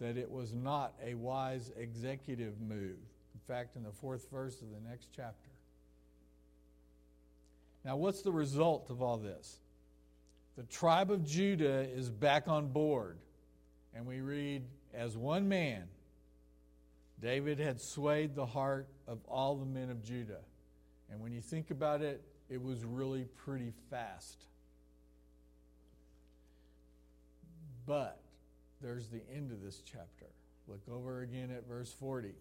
that 0.00 0.16
it 0.16 0.30
was 0.30 0.52
not 0.52 0.92
a 1.04 1.14
wise 1.14 1.70
executive 1.76 2.60
move. 2.60 2.98
In 3.34 3.40
fact, 3.46 3.76
in 3.76 3.82
the 3.82 3.92
fourth 3.92 4.30
verse 4.30 4.60
of 4.60 4.68
the 4.70 4.88
next 4.88 5.08
chapter. 5.14 5.50
Now, 7.84 7.96
what's 7.96 8.22
the 8.22 8.32
result 8.32 8.90
of 8.90 9.02
all 9.02 9.18
this? 9.18 9.58
The 10.56 10.62
tribe 10.64 11.10
of 11.10 11.24
Judah 11.24 11.86
is 11.94 12.10
back 12.10 12.48
on 12.48 12.68
board. 12.68 13.18
And 13.94 14.06
we 14.06 14.20
read, 14.20 14.62
as 14.92 15.16
one 15.16 15.48
man, 15.48 15.84
David 17.20 17.58
had 17.58 17.80
swayed 17.80 18.34
the 18.34 18.46
heart 18.46 18.88
of 19.06 19.18
all 19.28 19.56
the 19.56 19.66
men 19.66 19.90
of 19.90 20.02
Judah. 20.02 20.40
And 21.10 21.20
when 21.20 21.32
you 21.32 21.40
think 21.40 21.70
about 21.70 22.02
it, 22.02 22.22
it 22.48 22.62
was 22.62 22.84
really 22.84 23.26
pretty 23.44 23.72
fast. 23.90 24.44
But 27.86 28.20
there's 28.80 29.08
the 29.08 29.22
end 29.34 29.50
of 29.52 29.62
this 29.62 29.82
chapter. 29.84 30.26
Look 30.68 30.82
over 30.90 31.22
again 31.22 31.50
at 31.50 31.68
verse 31.68 31.92
40 31.92 32.34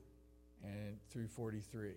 and 0.63 0.97
through 1.09 1.27
43. 1.27 1.91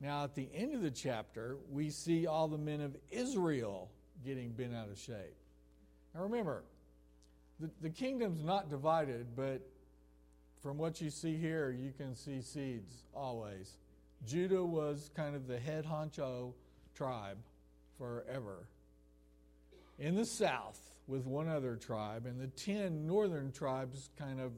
Now, 0.00 0.24
at 0.24 0.34
the 0.34 0.48
end 0.54 0.74
of 0.74 0.82
the 0.82 0.90
chapter, 0.90 1.58
we 1.70 1.90
see 1.90 2.26
all 2.26 2.48
the 2.48 2.58
men 2.58 2.80
of 2.80 2.96
Israel 3.10 3.90
getting 4.24 4.52
bent 4.52 4.74
out 4.74 4.88
of 4.88 4.98
shape. 4.98 5.36
Now, 6.14 6.22
remember, 6.22 6.64
the, 7.58 7.70
the 7.82 7.90
kingdom's 7.90 8.42
not 8.42 8.70
divided, 8.70 9.36
but 9.36 9.60
from 10.62 10.78
what 10.78 11.00
you 11.00 11.10
see 11.10 11.36
here, 11.36 11.70
you 11.70 11.92
can 11.96 12.14
see 12.14 12.40
seeds 12.40 13.04
always. 13.14 13.76
Judah 14.26 14.64
was 14.64 15.10
kind 15.14 15.34
of 15.34 15.46
the 15.46 15.58
head 15.58 15.84
honcho 15.84 16.52
tribe 16.94 17.38
forever. 17.96 18.68
In 19.98 20.14
the 20.14 20.24
south, 20.24 20.80
with 21.06 21.26
one 21.26 21.48
other 21.48 21.76
tribe, 21.76 22.26
and 22.26 22.40
the 22.40 22.46
ten 22.46 23.06
northern 23.06 23.50
tribes 23.52 24.10
kind 24.18 24.40
of 24.40 24.52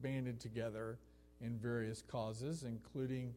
banded 0.00 0.40
together 0.40 0.98
in 1.40 1.58
various 1.58 2.02
causes, 2.02 2.62
including 2.62 3.34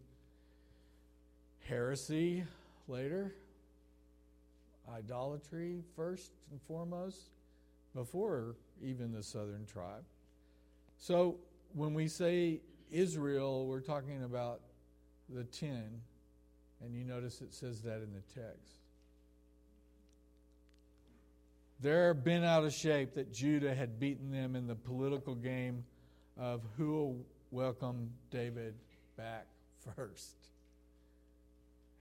heresy 1.67 2.43
later, 2.87 3.35
idolatry 4.93 5.83
first 5.95 6.31
and 6.51 6.61
foremost, 6.61 7.31
before 7.93 8.55
even 8.81 9.11
the 9.11 9.23
southern 9.23 9.65
tribe. 9.65 10.03
So 10.97 11.37
when 11.73 11.93
we 11.93 12.07
say 12.07 12.61
Israel, 12.91 13.65
we're 13.67 13.81
talking 13.81 14.23
about 14.23 14.61
the 15.33 15.43
ten, 15.43 16.01
and 16.83 16.95
you 16.95 17.03
notice 17.03 17.41
it 17.41 17.53
says 17.53 17.81
that 17.81 17.97
in 17.97 18.13
the 18.13 18.41
text. 18.41 18.79
They're 21.81 22.13
bent 22.13 22.43
out 22.43 22.65
of 22.65 22.73
shape 22.73 23.13
that 23.13 23.31
Judah 23.31 23.73
had 23.73 23.99
beaten 23.99 24.31
them 24.31 24.55
in 24.55 24.67
the 24.67 24.75
political 24.75 25.33
game 25.33 25.85
of 26.37 26.61
who 26.77 26.91
will 26.91 27.25
welcome 27.51 28.11
David 28.31 28.75
back 29.15 29.45
first 29.95 30.35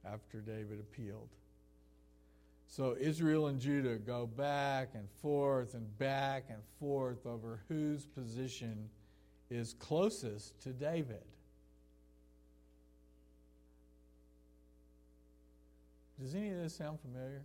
after 0.04 0.40
David 0.40 0.80
appealed. 0.80 1.28
So 2.66 2.96
Israel 3.00 3.46
and 3.46 3.58
Judah 3.58 3.96
go 3.96 4.26
back 4.26 4.90
and 4.94 5.08
forth 5.22 5.74
and 5.74 5.98
back 5.98 6.44
and 6.50 6.58
forth 6.78 7.24
over 7.24 7.60
whose 7.68 8.04
position 8.04 8.90
is 9.50 9.74
closest 9.78 10.60
to 10.62 10.70
David. 10.70 11.24
Does 16.20 16.34
any 16.34 16.50
of 16.50 16.58
this 16.58 16.74
sound 16.74 16.98
familiar? 17.00 17.44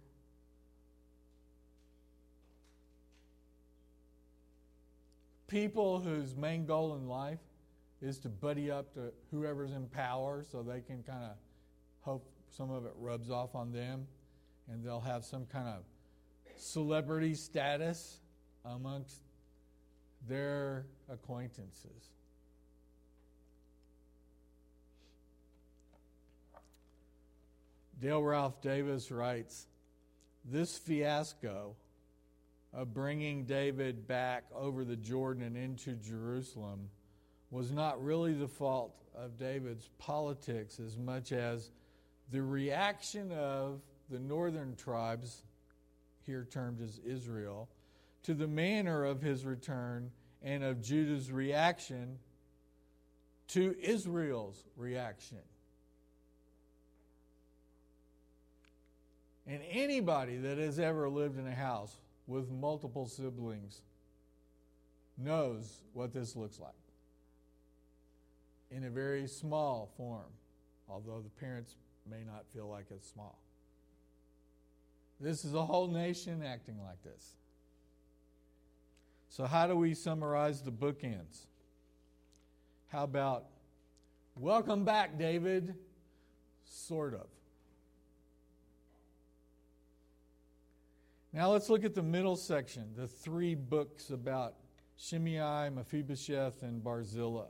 People 5.48 6.00
whose 6.00 6.36
main 6.36 6.66
goal 6.66 6.96
in 6.96 7.08
life 7.08 7.40
is 8.02 8.18
to 8.20 8.30
buddy 8.30 8.72
up 8.72 8.94
to 8.96 9.14
whoever's 9.30 9.72
in 9.72 9.88
power 9.88 10.44
so 10.52 10.64
they 10.64 10.82
can 10.82 11.04
kind 11.04 11.24
of 11.24 11.38
hope 12.02 12.28
some 12.50 12.72
of 12.72 12.86
it 12.86 12.94
rubs 12.98 13.30
off 13.30 13.54
on 13.54 13.72
them 13.72 14.08
and 14.70 14.84
they'll 14.84 15.00
have 15.00 15.24
some 15.24 15.46
kind 15.46 15.68
of 15.68 15.84
celebrity 16.56 17.36
status 17.36 18.20
amongst 18.66 19.22
their 20.28 20.86
acquaintances. 21.10 22.12
Dale 28.00 28.22
Ralph 28.22 28.62
Davis 28.62 29.12
writes 29.12 29.68
This 30.46 30.78
fiasco 30.78 31.76
of 32.74 32.94
bringing 32.94 33.46
David 33.46 34.08
back 34.08 34.46
over 34.54 34.84
the 34.84 34.96
Jordan 34.96 35.44
and 35.44 35.56
into 35.56 35.94
Jerusalem 35.94 36.90
was 37.52 37.72
not 37.72 38.04
really 38.04 38.34
the 38.34 38.48
fault 38.48 38.96
of 39.16 39.38
David's 39.38 39.90
politics 40.00 40.80
as 40.80 40.98
much 40.98 41.32
as 41.32 41.70
the 42.32 42.42
reaction 42.42 43.32
of 43.32 43.82
the 44.10 44.20
northern 44.20 44.76
tribes, 44.76 45.44
here 46.26 46.48
termed 46.50 46.82
as 46.82 47.00
Israel, 47.06 47.70
to 48.24 48.34
the 48.34 48.48
manner 48.48 49.04
of 49.06 49.22
his 49.22 49.46
return 49.46 50.10
and 50.42 50.64
of 50.64 50.82
Judah's 50.82 51.32
reaction 51.32 52.18
to 53.50 53.76
Israel's 53.80 54.64
reaction. 54.76 55.38
And 59.46 59.62
anybody 59.70 60.38
that 60.38 60.58
has 60.58 60.80
ever 60.80 61.10
lived 61.10 61.38
in 61.38 61.48
a 61.48 61.56
house 61.56 61.96
with 62.28 62.50
multiple 62.50 63.06
siblings 63.06 63.82
knows 65.18 65.82
what 65.94 66.14
this 66.14 66.36
looks 66.36 66.60
like 66.60 66.74
in 68.72 68.86
a 68.86 68.90
very 68.90 69.28
small 69.28 69.92
form, 69.98 70.32
although 70.90 71.22
the 71.22 71.30
parents 71.30 71.76
may 72.10 72.24
not 72.24 72.46
feel 72.54 72.68
like 72.68 72.86
it's 72.90 73.08
small. 73.08 73.40
This 75.20 75.46
is 75.46 75.54
a 75.54 75.64
whole 75.64 75.88
nation 75.88 76.42
acting 76.44 76.80
like 76.84 77.02
this. 77.04 77.36
So, 79.30 79.46
how 79.46 79.68
do 79.68 79.76
we 79.76 79.94
summarize 79.94 80.62
the 80.62 80.72
bookends? 80.72 81.48
How 82.92 83.04
about, 83.04 83.46
welcome 84.36 84.86
back, 84.86 85.18
David? 85.18 85.76
Sort 86.66 87.14
of. 87.14 87.28
Now 91.36 91.52
let's 91.52 91.68
look 91.68 91.84
at 91.84 91.96
the 91.96 92.04
middle 92.04 92.36
section, 92.36 92.94
the 92.96 93.08
three 93.08 93.56
books 93.56 94.12
about 94.12 94.54
Shimei, 94.96 95.72
Mephibosheth, 95.72 96.62
and 96.62 96.84
Barzillai. 96.84 97.48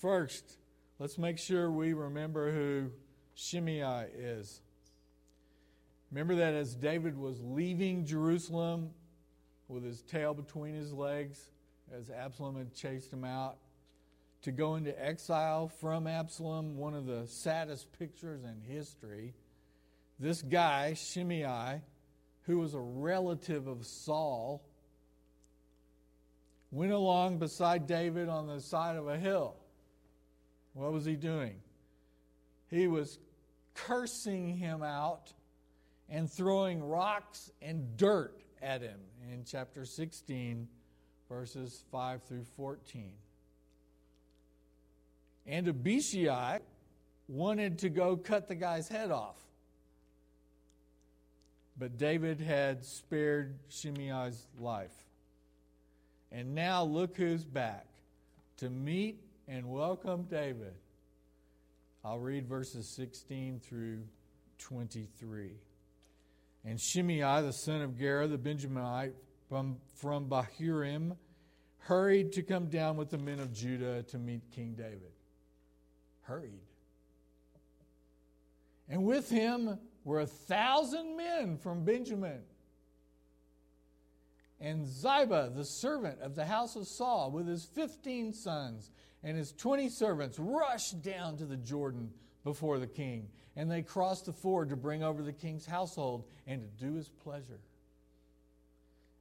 First, 0.00 0.58
let's 1.00 1.18
make 1.18 1.36
sure 1.36 1.68
we 1.68 1.94
remember 1.94 2.52
who 2.52 2.92
Shimei 3.34 4.06
is. 4.16 4.60
Remember 6.12 6.36
that 6.36 6.54
as 6.54 6.76
David 6.76 7.18
was 7.18 7.42
leaving 7.42 8.04
Jerusalem 8.06 8.90
with 9.66 9.82
his 9.82 10.02
tail 10.02 10.32
between 10.32 10.76
his 10.76 10.92
legs, 10.92 11.50
as 11.92 12.08
Absalom 12.08 12.56
had 12.56 12.72
chased 12.72 13.12
him 13.12 13.24
out, 13.24 13.56
to 14.42 14.52
go 14.52 14.76
into 14.76 15.04
exile 15.04 15.66
from 15.66 16.06
Absalom, 16.06 16.76
one 16.76 16.94
of 16.94 17.06
the 17.06 17.26
saddest 17.26 17.90
pictures 17.98 18.44
in 18.44 18.60
history. 18.60 19.34
This 20.20 20.40
guy, 20.40 20.94
Shimei, 20.94 21.80
who 22.46 22.58
was 22.58 22.74
a 22.74 22.80
relative 22.80 23.66
of 23.66 23.84
Saul, 23.84 24.64
went 26.70 26.92
along 26.92 27.38
beside 27.38 27.86
David 27.86 28.28
on 28.28 28.46
the 28.46 28.60
side 28.60 28.96
of 28.96 29.08
a 29.08 29.18
hill. 29.18 29.56
What 30.74 30.92
was 30.92 31.04
he 31.04 31.16
doing? 31.16 31.56
He 32.68 32.86
was 32.86 33.18
cursing 33.74 34.56
him 34.56 34.82
out 34.82 35.32
and 36.08 36.30
throwing 36.30 36.82
rocks 36.82 37.50
and 37.60 37.96
dirt 37.96 38.42
at 38.62 38.80
him 38.80 39.00
in 39.32 39.44
chapter 39.44 39.84
16, 39.84 40.68
verses 41.28 41.82
5 41.90 42.22
through 42.24 42.44
14. 42.56 43.12
And 45.46 45.68
Abishai, 45.68 46.58
wanted 47.28 47.78
to 47.80 47.88
go 47.88 48.16
cut 48.16 48.48
the 48.48 48.54
guy's 48.54 48.88
head 48.88 49.10
off. 49.10 49.36
But 51.78 51.98
David 51.98 52.40
had 52.40 52.84
spared 52.84 53.58
Shimei's 53.68 54.46
life. 54.58 54.94
And 56.32 56.54
now 56.54 56.84
look 56.84 57.16
who's 57.16 57.44
back 57.44 57.86
to 58.58 58.70
meet 58.70 59.20
and 59.46 59.70
welcome 59.70 60.24
David. 60.24 60.74
I'll 62.04 62.18
read 62.18 62.46
verses 62.46 62.88
16 62.96 63.60
through 63.60 64.02
23. 64.58 65.50
And 66.64 66.80
Shimei, 66.80 67.42
the 67.42 67.52
son 67.52 67.82
of 67.82 67.98
Gera, 67.98 68.26
the 68.26 68.38
Benjaminite 68.38 69.12
from, 69.48 69.76
from 69.94 70.28
Bahurim, 70.28 71.16
hurried 71.78 72.32
to 72.32 72.42
come 72.42 72.66
down 72.66 72.96
with 72.96 73.10
the 73.10 73.18
men 73.18 73.38
of 73.38 73.52
Judah 73.52 74.02
to 74.04 74.18
meet 74.18 74.42
King 74.50 74.74
David. 74.76 75.12
Hurried. 76.22 76.60
And 78.88 79.04
with 79.04 79.28
him 79.28 79.78
were 80.06 80.20
a 80.20 80.26
thousand 80.26 81.16
men 81.16 81.58
from 81.58 81.84
Benjamin. 81.84 82.38
And 84.60 84.86
Ziba, 84.86 85.50
the 85.52 85.64
servant 85.64 86.20
of 86.20 86.36
the 86.36 86.46
house 86.46 86.76
of 86.76 86.86
Saul, 86.86 87.32
with 87.32 87.48
his 87.48 87.64
fifteen 87.64 88.32
sons 88.32 88.92
and 89.24 89.36
his 89.36 89.50
twenty 89.50 89.88
servants, 89.88 90.38
rushed 90.38 91.02
down 91.02 91.36
to 91.38 91.44
the 91.44 91.56
Jordan 91.56 92.12
before 92.44 92.78
the 92.78 92.86
king. 92.86 93.28
And 93.56 93.68
they 93.68 93.82
crossed 93.82 94.26
the 94.26 94.32
ford 94.32 94.68
to 94.68 94.76
bring 94.76 95.02
over 95.02 95.24
the 95.24 95.32
king's 95.32 95.66
household 95.66 96.24
and 96.46 96.60
to 96.62 96.84
do 96.84 96.94
his 96.94 97.08
pleasure. 97.08 97.58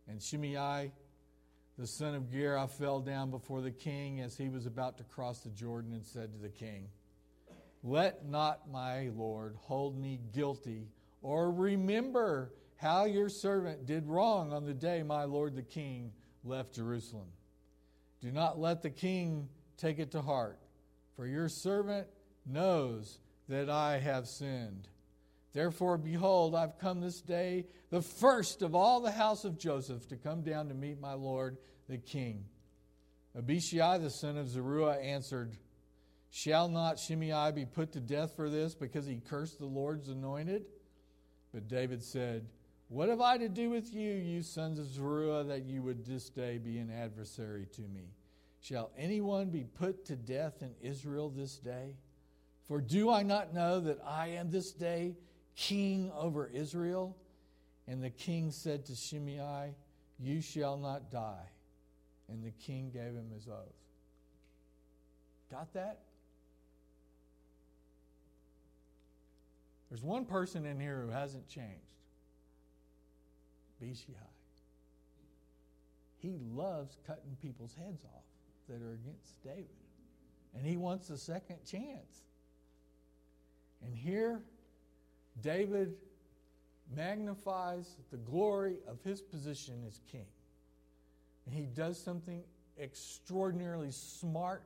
And 0.08 0.22
Shimei, 0.22 0.92
the 1.80 1.88
son 1.88 2.14
of 2.14 2.32
Gera, 2.32 2.68
fell 2.68 3.00
down 3.00 3.32
before 3.32 3.62
the 3.62 3.72
king 3.72 4.22
as 4.22 4.38
he 4.38 4.50
was 4.50 4.68
about 4.68 5.00
to 5.00 5.04
cross 5.04 5.40
the 5.40 5.50
Jordan 5.50 5.94
and 5.94 6.06
said 6.06 6.32
to 6.34 6.40
the 6.40 6.50
king, 6.50 6.90
let 7.86 8.28
not 8.28 8.70
my 8.72 9.10
Lord 9.16 9.56
hold 9.62 9.98
me 9.98 10.20
guilty, 10.34 10.88
or 11.22 11.52
remember 11.52 12.52
how 12.78 13.06
your 13.06 13.30
servant 13.30 13.86
did 13.86 14.08
wrong 14.08 14.52
on 14.52 14.66
the 14.66 14.74
day 14.74 15.04
my 15.04 15.24
Lord 15.26 15.56
the 15.56 15.62
king 15.62 16.12
left 16.44 16.74
Jerusalem. 16.74 17.28
Do 18.22 18.32
not 18.32 18.60
let 18.60 18.82
the 18.82 18.90
king 18.90 19.50
take 19.78 20.00
it 20.00 20.12
to 20.12 20.22
heart, 20.22 20.60
for 21.16 21.28
your 21.28 21.48
servant 21.48 22.08
knows 22.44 23.20
that 23.50 23.70
I 23.70 24.00
have 24.00 24.28
sinned. 24.28 24.88
Therefore, 25.54 26.00
behold, 26.00 26.56
I've 26.56 26.80
come 26.80 27.02
this 27.02 27.22
day, 27.22 27.68
the 27.92 28.02
first 28.02 28.64
of 28.64 28.74
all 28.74 29.00
the 29.00 29.12
house 29.12 29.46
of 29.46 29.60
Joseph, 29.60 30.08
to 30.10 30.18
come 30.18 30.42
down 30.42 30.70
to 30.70 30.74
meet 30.74 31.00
my 31.00 31.14
Lord 31.14 31.58
the 31.88 32.00
king. 32.00 32.46
Abishai 33.38 34.00
the 34.00 34.10
son 34.10 34.38
of 34.38 34.50
Zeruiah 34.50 35.00
answered, 35.00 35.56
Shall 36.36 36.68
not 36.68 37.00
Shimei 37.00 37.54
be 37.54 37.64
put 37.64 37.94
to 37.94 38.02
death 38.02 38.36
for 38.36 38.50
this 38.50 38.76
because 38.76 39.06
he 39.06 39.22
cursed 39.26 39.58
the 39.58 39.66
Lord's 39.66 40.10
anointed? 40.10 40.66
But 41.54 41.70
David 41.70 42.04
said, 42.04 42.46
What 42.90 43.08
have 43.08 43.22
I 43.22 43.38
to 43.38 43.48
do 43.48 43.70
with 43.70 43.94
you, 43.94 44.12
you 44.12 44.42
sons 44.42 44.78
of 44.78 44.86
Zeruiah, 44.86 45.46
that 45.46 45.64
you 45.64 45.82
would 45.84 46.06
this 46.06 46.30
day 46.30 46.58
be 46.58 46.78
an 46.80 46.92
adversary 46.92 47.68
to 47.76 47.84
me? 47.84 48.10
Shall 48.60 48.92
anyone 48.98 49.50
be 49.50 49.64
put 49.64 50.04
to 50.08 50.18
death 50.18 50.62
in 50.62 50.72
Israel 50.82 51.30
this 51.30 51.56
day? 51.56 51.96
For 52.68 52.82
do 52.82 53.10
I 53.10 53.24
not 53.24 53.54
know 53.54 53.80
that 53.80 54.00
I 54.06 54.28
am 54.32 54.52
this 54.52 54.74
day 54.74 55.16
king 55.56 56.12
over 56.14 56.48
Israel? 56.48 57.16
And 57.88 58.04
the 58.04 58.10
king 58.10 58.52
said 58.52 58.86
to 58.88 58.94
Shimei, 58.94 59.74
You 60.20 60.42
shall 60.42 60.76
not 60.76 61.10
die. 61.10 61.48
And 62.28 62.44
the 62.44 62.52
king 62.52 62.92
gave 62.92 63.14
him 63.14 63.32
his 63.34 63.48
oath. 63.48 63.72
Got 65.50 65.72
that? 65.76 66.02
There's 69.90 70.04
one 70.04 70.26
person 70.26 70.66
in 70.66 70.80
here 70.80 71.02
who 71.06 71.12
hasn't 71.12 71.48
changed 71.48 71.86
Abishai. 73.82 74.14
He 76.18 76.38
loves 76.56 76.98
cutting 77.06 77.38
people's 77.42 77.76
heads 77.76 78.04
off 78.06 78.24
that 78.68 78.82
are 78.82 78.94
against 78.94 79.42
David. 79.44 79.68
And 80.56 80.66
he 80.66 80.78
wants 80.78 81.10
a 81.10 81.18
second 81.18 81.58
chance. 81.66 82.24
And 83.84 83.94
here, 83.94 84.42
David 85.42 85.94
magnifies 86.96 87.98
the 88.12 88.18
glory 88.18 88.78
of 88.88 89.02
his 89.04 89.22
position 89.22 89.84
as 89.88 90.00
king. 90.12 90.26
And 91.46 91.54
he 91.54 91.66
does 91.66 92.02
something 92.02 92.42
extraordinarily 92.80 93.92
smart, 93.92 94.64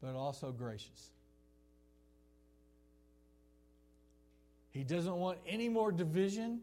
but 0.00 0.14
also 0.14 0.52
gracious. 0.52 1.10
He 4.76 4.84
doesn't 4.84 5.16
want 5.16 5.38
any 5.48 5.70
more 5.70 5.90
division, 5.90 6.60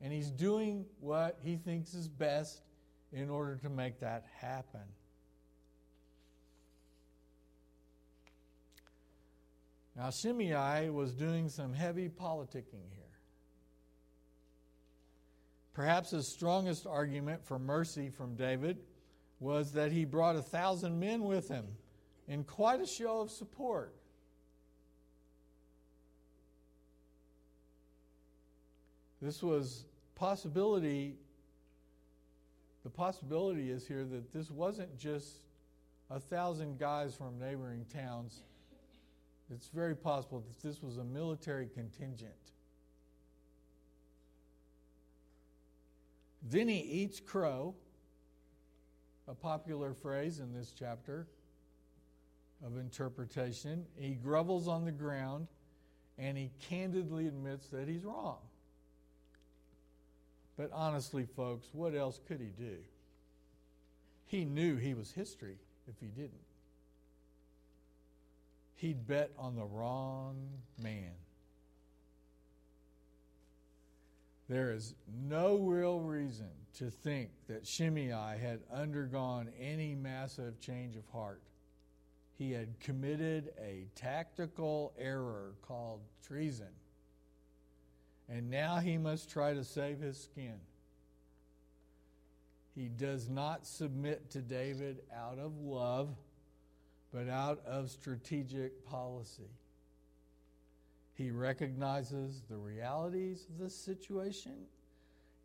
and 0.00 0.12
he's 0.12 0.30
doing 0.30 0.86
what 1.00 1.36
he 1.42 1.56
thinks 1.56 1.92
is 1.92 2.06
best 2.06 2.62
in 3.12 3.28
order 3.28 3.56
to 3.56 3.68
make 3.68 3.98
that 3.98 4.24
happen. 4.36 4.84
Now, 9.96 10.10
Shimei 10.10 10.90
was 10.90 11.12
doing 11.12 11.48
some 11.48 11.72
heavy 11.74 12.08
politicking 12.08 12.86
here. 12.94 13.18
Perhaps 15.74 16.12
his 16.12 16.32
strongest 16.32 16.86
argument 16.86 17.44
for 17.44 17.58
mercy 17.58 18.10
from 18.10 18.36
David 18.36 18.78
was 19.40 19.72
that 19.72 19.90
he 19.90 20.04
brought 20.04 20.36
a 20.36 20.42
thousand 20.42 21.00
men 21.00 21.24
with 21.24 21.48
him 21.48 21.66
in 22.28 22.44
quite 22.44 22.80
a 22.80 22.86
show 22.86 23.20
of 23.20 23.32
support. 23.32 23.97
This 29.20 29.42
was 29.42 29.84
possibility. 30.14 31.16
The 32.84 32.90
possibility 32.90 33.70
is 33.70 33.86
here 33.86 34.04
that 34.04 34.32
this 34.32 34.50
wasn't 34.50 34.96
just 34.98 35.44
a 36.10 36.20
thousand 36.20 36.78
guys 36.78 37.14
from 37.14 37.38
neighboring 37.38 37.84
towns. 37.92 38.42
It's 39.50 39.68
very 39.68 39.96
possible 39.96 40.40
that 40.40 40.66
this 40.66 40.82
was 40.82 40.98
a 40.98 41.04
military 41.04 41.68
contingent. 41.68 42.32
Then 46.42 46.68
he 46.68 46.78
eats 46.78 47.20
crow, 47.20 47.74
a 49.26 49.34
popular 49.34 49.92
phrase 49.92 50.38
in 50.38 50.52
this 50.52 50.72
chapter 50.78 51.26
of 52.64 52.78
interpretation. 52.78 53.84
He 53.96 54.14
grovels 54.14 54.68
on 54.68 54.84
the 54.84 54.92
ground 54.92 55.48
and 56.16 56.36
he 56.36 56.50
candidly 56.68 57.26
admits 57.26 57.68
that 57.68 57.88
he's 57.88 58.04
wrong. 58.04 58.38
But 60.58 60.72
honestly, 60.74 61.24
folks, 61.24 61.68
what 61.72 61.94
else 61.94 62.18
could 62.26 62.40
he 62.40 62.48
do? 62.48 62.78
He 64.26 64.44
knew 64.44 64.76
he 64.76 64.92
was 64.92 65.12
history 65.12 65.56
if 65.86 65.94
he 66.00 66.08
didn't. 66.08 66.34
He'd 68.74 69.06
bet 69.06 69.30
on 69.38 69.54
the 69.54 69.64
wrong 69.64 70.48
man. 70.82 71.12
There 74.48 74.72
is 74.72 74.94
no 75.28 75.58
real 75.58 76.00
reason 76.00 76.50
to 76.78 76.90
think 76.90 77.30
that 77.48 77.66
Shimei 77.66 78.08
had 78.08 78.60
undergone 78.72 79.50
any 79.60 79.94
massive 79.94 80.58
change 80.58 80.96
of 80.96 81.06
heart. 81.12 81.42
He 82.32 82.50
had 82.50 82.80
committed 82.80 83.52
a 83.60 83.86
tactical 83.94 84.92
error 84.98 85.52
called 85.62 86.00
treason 86.26 86.68
and 88.28 88.50
now 88.50 88.76
he 88.76 88.98
must 88.98 89.30
try 89.30 89.54
to 89.54 89.64
save 89.64 90.00
his 90.00 90.18
skin. 90.18 90.60
He 92.74 92.88
does 92.88 93.28
not 93.28 93.66
submit 93.66 94.30
to 94.30 94.40
David 94.40 95.02
out 95.16 95.38
of 95.38 95.58
love, 95.58 96.10
but 97.12 97.28
out 97.28 97.60
of 97.66 97.90
strategic 97.90 98.86
policy. 98.86 99.50
He 101.14 101.30
recognizes 101.30 102.42
the 102.48 102.56
realities 102.56 103.46
of 103.50 103.58
the 103.58 103.70
situation. 103.70 104.66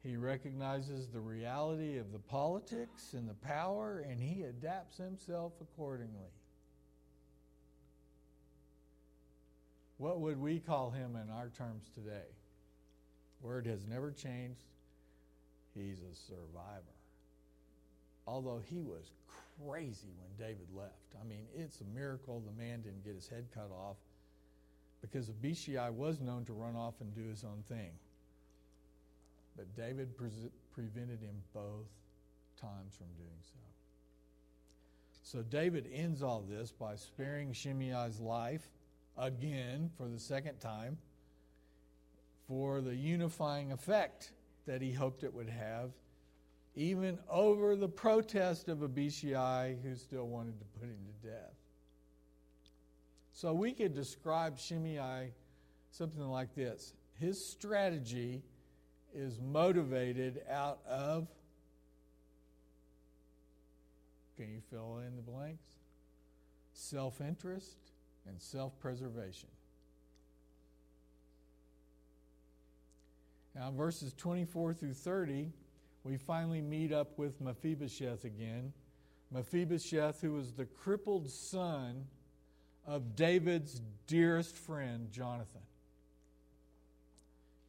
He 0.03 0.17
recognizes 0.17 1.07
the 1.07 1.21
reality 1.21 1.97
of 1.97 2.11
the 2.11 2.19
politics 2.19 3.13
and 3.13 3.27
the 3.27 3.33
power, 3.33 4.05
and 4.07 4.21
he 4.21 4.43
adapts 4.43 4.97
himself 4.97 5.53
accordingly. 5.61 6.29
What 9.97 10.19
would 10.19 10.39
we 10.39 10.59
call 10.59 10.91
him 10.91 11.15
in 11.15 11.31
our 11.31 11.49
terms 11.49 11.89
today? 11.95 12.27
Word 13.43 13.67
has 13.67 13.85
never 13.85 14.11
changed. 14.11 14.63
He's 15.75 15.99
a 15.99 16.15
survivor. 16.15 16.95
Although 18.25 18.61
he 18.65 18.81
was 18.81 19.11
crazy 19.61 20.07
when 20.17 20.47
David 20.47 20.67
left. 20.73 21.13
I 21.21 21.27
mean, 21.27 21.45
it's 21.55 21.81
a 21.81 21.95
miracle 21.95 22.41
the 22.41 22.63
man 22.63 22.81
didn't 22.81 23.03
get 23.03 23.15
his 23.15 23.27
head 23.27 23.45
cut 23.53 23.69
off 23.71 23.97
because 25.01 25.29
Abishai 25.29 25.89
was 25.89 26.21
known 26.21 26.45
to 26.45 26.53
run 26.53 26.75
off 26.75 26.95
and 27.01 27.13
do 27.13 27.27
his 27.27 27.43
own 27.43 27.63
thing. 27.67 27.91
But 29.57 29.75
David 29.75 30.15
pre- 30.17 30.29
prevented 30.73 31.21
him 31.21 31.35
both 31.53 31.89
times 32.59 32.95
from 32.95 33.07
doing 33.17 33.41
so. 33.41 33.59
So 35.23 35.41
David 35.41 35.89
ends 35.93 36.23
all 36.23 36.43
this 36.47 36.71
by 36.71 36.95
sparing 36.95 37.51
Shimei's 37.51 38.19
life 38.19 38.69
again 39.17 39.89
for 39.97 40.07
the 40.07 40.19
second 40.19 40.59
time 40.59 40.97
for 42.47 42.81
the 42.81 42.95
unifying 42.95 43.71
effect 43.71 44.31
that 44.65 44.81
he 44.81 44.91
hoped 44.91 45.23
it 45.23 45.33
would 45.33 45.49
have, 45.49 45.91
even 46.75 47.19
over 47.29 47.75
the 47.75 47.87
protest 47.87 48.69
of 48.69 48.83
Abishai, 48.83 49.75
who 49.83 49.95
still 49.95 50.27
wanted 50.27 50.59
to 50.59 50.65
put 50.79 50.89
him 50.89 50.97
to 51.05 51.27
death. 51.27 51.53
So 53.33 53.53
we 53.53 53.73
could 53.73 53.93
describe 53.93 54.57
Shimei 54.57 55.31
something 55.91 56.23
like 56.23 56.55
this 56.55 56.93
his 57.19 57.43
strategy 57.43 58.41
is 59.13 59.39
motivated 59.39 60.41
out 60.49 60.79
of, 60.87 61.27
can 64.35 64.49
you 64.49 64.61
fill 64.71 64.99
in 65.05 65.15
the 65.15 65.21
blanks? 65.21 65.65
Self 66.73 67.21
interest 67.21 67.77
and 68.27 68.41
self 68.41 68.77
preservation. 68.79 69.49
Now, 73.55 73.71
verses 73.71 74.13
24 74.13 74.73
through 74.73 74.93
30, 74.93 75.51
we 76.03 76.17
finally 76.17 76.61
meet 76.61 76.91
up 76.91 77.17
with 77.17 77.39
Mephibosheth 77.39 78.25
again. 78.25 78.73
Mephibosheth, 79.31 80.21
who 80.21 80.33
was 80.33 80.53
the 80.53 80.65
crippled 80.65 81.29
son 81.29 82.05
of 82.85 83.15
David's 83.15 83.81
dearest 84.07 84.55
friend, 84.55 85.11
Jonathan. 85.11 85.61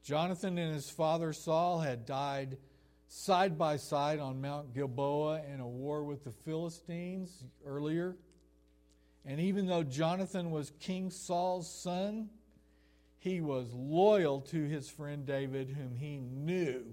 Jonathan 0.02 0.58
and 0.58 0.74
his 0.74 0.90
father 0.90 1.32
Saul 1.32 1.80
had 1.80 2.04
died 2.04 2.58
side 3.08 3.56
by 3.56 3.76
side 3.76 4.18
on 4.18 4.40
Mount 4.40 4.74
Gilboa 4.74 5.42
in 5.52 5.60
a 5.60 5.68
war 5.68 6.04
with 6.04 6.24
the 6.24 6.32
Philistines 6.32 7.44
earlier. 7.64 8.16
And 9.24 9.40
even 9.40 9.66
though 9.66 9.82
Jonathan 9.82 10.50
was 10.50 10.72
King 10.80 11.10
Saul's 11.10 11.72
son, 11.82 12.28
he 13.24 13.40
was 13.40 13.72
loyal 13.72 14.42
to 14.42 14.64
his 14.64 14.90
friend 14.90 15.24
David, 15.24 15.70
whom 15.70 15.96
he 15.96 16.18
knew 16.18 16.84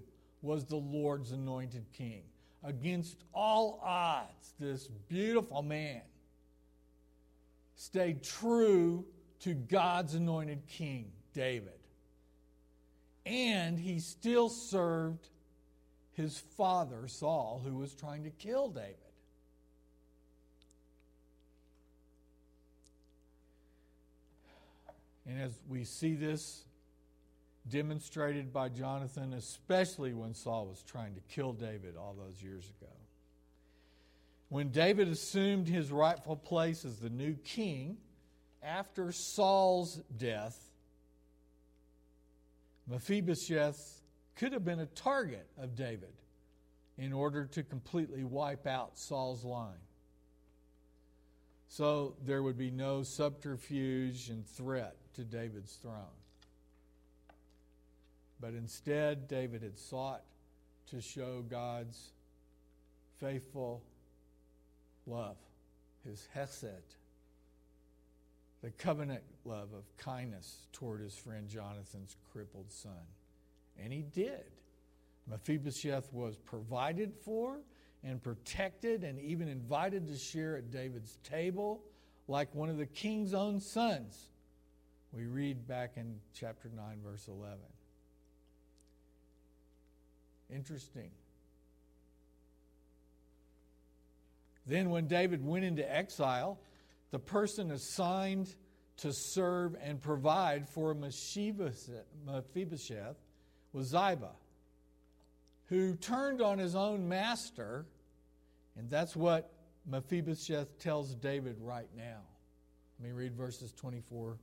was 0.41 0.63
the 0.63 0.78
Lord's 0.78 1.34
anointed 1.34 1.84
king. 1.91 2.24
Against 2.63 3.17
all 3.34 3.82
odds, 3.84 4.54
this 4.58 4.88
beautiful 5.10 5.62
man 5.62 6.04
stayed 7.76 8.24
true 8.24 9.04
to 9.41 9.54
God's 9.54 10.15
anointed 10.15 10.65
king, 10.67 11.12
David. 11.34 11.80
And 13.26 13.78
he 13.78 14.00
still 14.00 14.48
served 14.48 15.28
his 16.13 16.39
father, 16.56 17.10
Saul, 17.10 17.62
who 17.62 17.76
was 17.76 17.94
trying 17.94 18.24
to 18.24 18.30
kill 18.30 18.70
David. 18.70 18.96
And 25.25 25.39
as 25.39 25.53
we 25.67 25.84
see 25.84 26.15
this 26.15 26.65
demonstrated 27.69 28.51
by 28.51 28.69
Jonathan, 28.69 29.34
especially 29.34 30.13
when 30.13 30.34
Saul 30.34 30.67
was 30.67 30.84
trying 30.84 31.15
to 31.15 31.21
kill 31.29 31.53
David 31.53 31.95
all 31.95 32.15
those 32.17 32.41
years 32.41 32.65
ago. 32.69 32.91
When 34.49 34.69
David 34.69 35.07
assumed 35.07 35.67
his 35.67 35.91
rightful 35.91 36.36
place 36.36 36.84
as 36.84 36.97
the 36.97 37.10
new 37.10 37.36
king 37.36 37.97
after 38.62 39.12
Saul's 39.12 40.01
death, 40.17 40.60
Mephibosheth 42.88 44.01
could 44.36 44.53
have 44.53 44.65
been 44.65 44.79
a 44.79 44.88
target 44.88 45.47
of 45.57 45.75
David 45.75 46.13
in 46.97 47.13
order 47.13 47.45
to 47.45 47.63
completely 47.63 48.23
wipe 48.23 48.67
out 48.67 48.97
Saul's 48.97 49.45
line. 49.45 49.79
So 51.69 52.15
there 52.25 52.43
would 52.43 52.57
be 52.57 52.71
no 52.71 53.03
subterfuge 53.03 54.29
and 54.29 54.45
threat 54.45 54.97
to 55.15 55.24
David's 55.24 55.74
throne. 55.74 56.17
But 58.39 58.54
instead, 58.54 59.28
David 59.28 59.62
had 59.62 59.78
sought 59.78 60.24
to 60.89 61.02
show 61.02 61.43
God's 61.47 62.12
faithful 63.19 63.84
love, 65.06 65.38
his 66.04 66.28
hesed, 66.34 66.95
the 68.62 68.71
covenant 68.71 69.24
love 69.45 69.69
of 69.74 69.84
kindness 69.97 70.67
toward 70.74 71.02
his 71.02 71.15
friend 71.15 71.47
Jonathan's 71.47 72.15
crippled 72.32 72.71
son. 72.71 73.06
And 73.82 73.93
he 73.93 74.02
did. 74.02 74.43
Mephibosheth 75.28 76.12
was 76.12 76.36
provided 76.38 77.13
for 77.24 77.60
and 78.04 78.21
protected 78.21 79.04
and 79.04 79.19
even 79.19 79.47
invited 79.47 80.08
to 80.08 80.17
share 80.17 80.58
at 80.58 80.71
David's 80.71 81.17
table 81.24 81.84
like 82.28 82.54
one 82.56 82.69
of 82.69 82.78
the 82.78 82.86
king's 82.86 83.34
own 83.34 83.60
sons. 83.60 84.32
We 85.13 85.26
read 85.26 85.67
back 85.67 85.97
in 85.97 86.19
chapter 86.34 86.69
9, 86.74 87.00
verse 87.04 87.28
11. 87.28 87.58
Interesting. 90.50 91.12
Then, 94.65 94.89
when 94.89 95.08
David 95.08 95.45
went 95.45 95.65
into 95.65 95.89
exile, 95.93 96.60
the 97.12 97.19
person 97.19 97.71
assigned 97.71 98.56
to 98.97 99.12
serve 99.12 99.76
and 99.82 100.00
provide 100.00 100.69
for 100.69 100.93
Mephibosheth 100.93 102.06
was 103.74 103.88
Ziba, 103.88 104.32
who 105.65 105.95
turned 105.95 106.41
on 106.41 106.60
his 106.60 106.76
own 106.76 107.10
master, 107.10 107.86
and 108.78 108.89
that's 108.89 109.15
what 109.15 109.52
Mephibosheth 109.86 110.78
tells 110.78 111.15
David 111.15 111.58
right 111.60 111.89
now. 111.97 112.21
Let 113.00 113.10
me 113.10 113.13
read 113.13 113.36
verses 113.36 113.74
24 113.74 114.38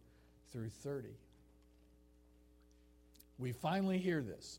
through 0.53 0.71
30. 0.71 1.09
We 3.39 3.53
finally 3.53 3.99
hear 3.99 4.21
this. 4.23 4.59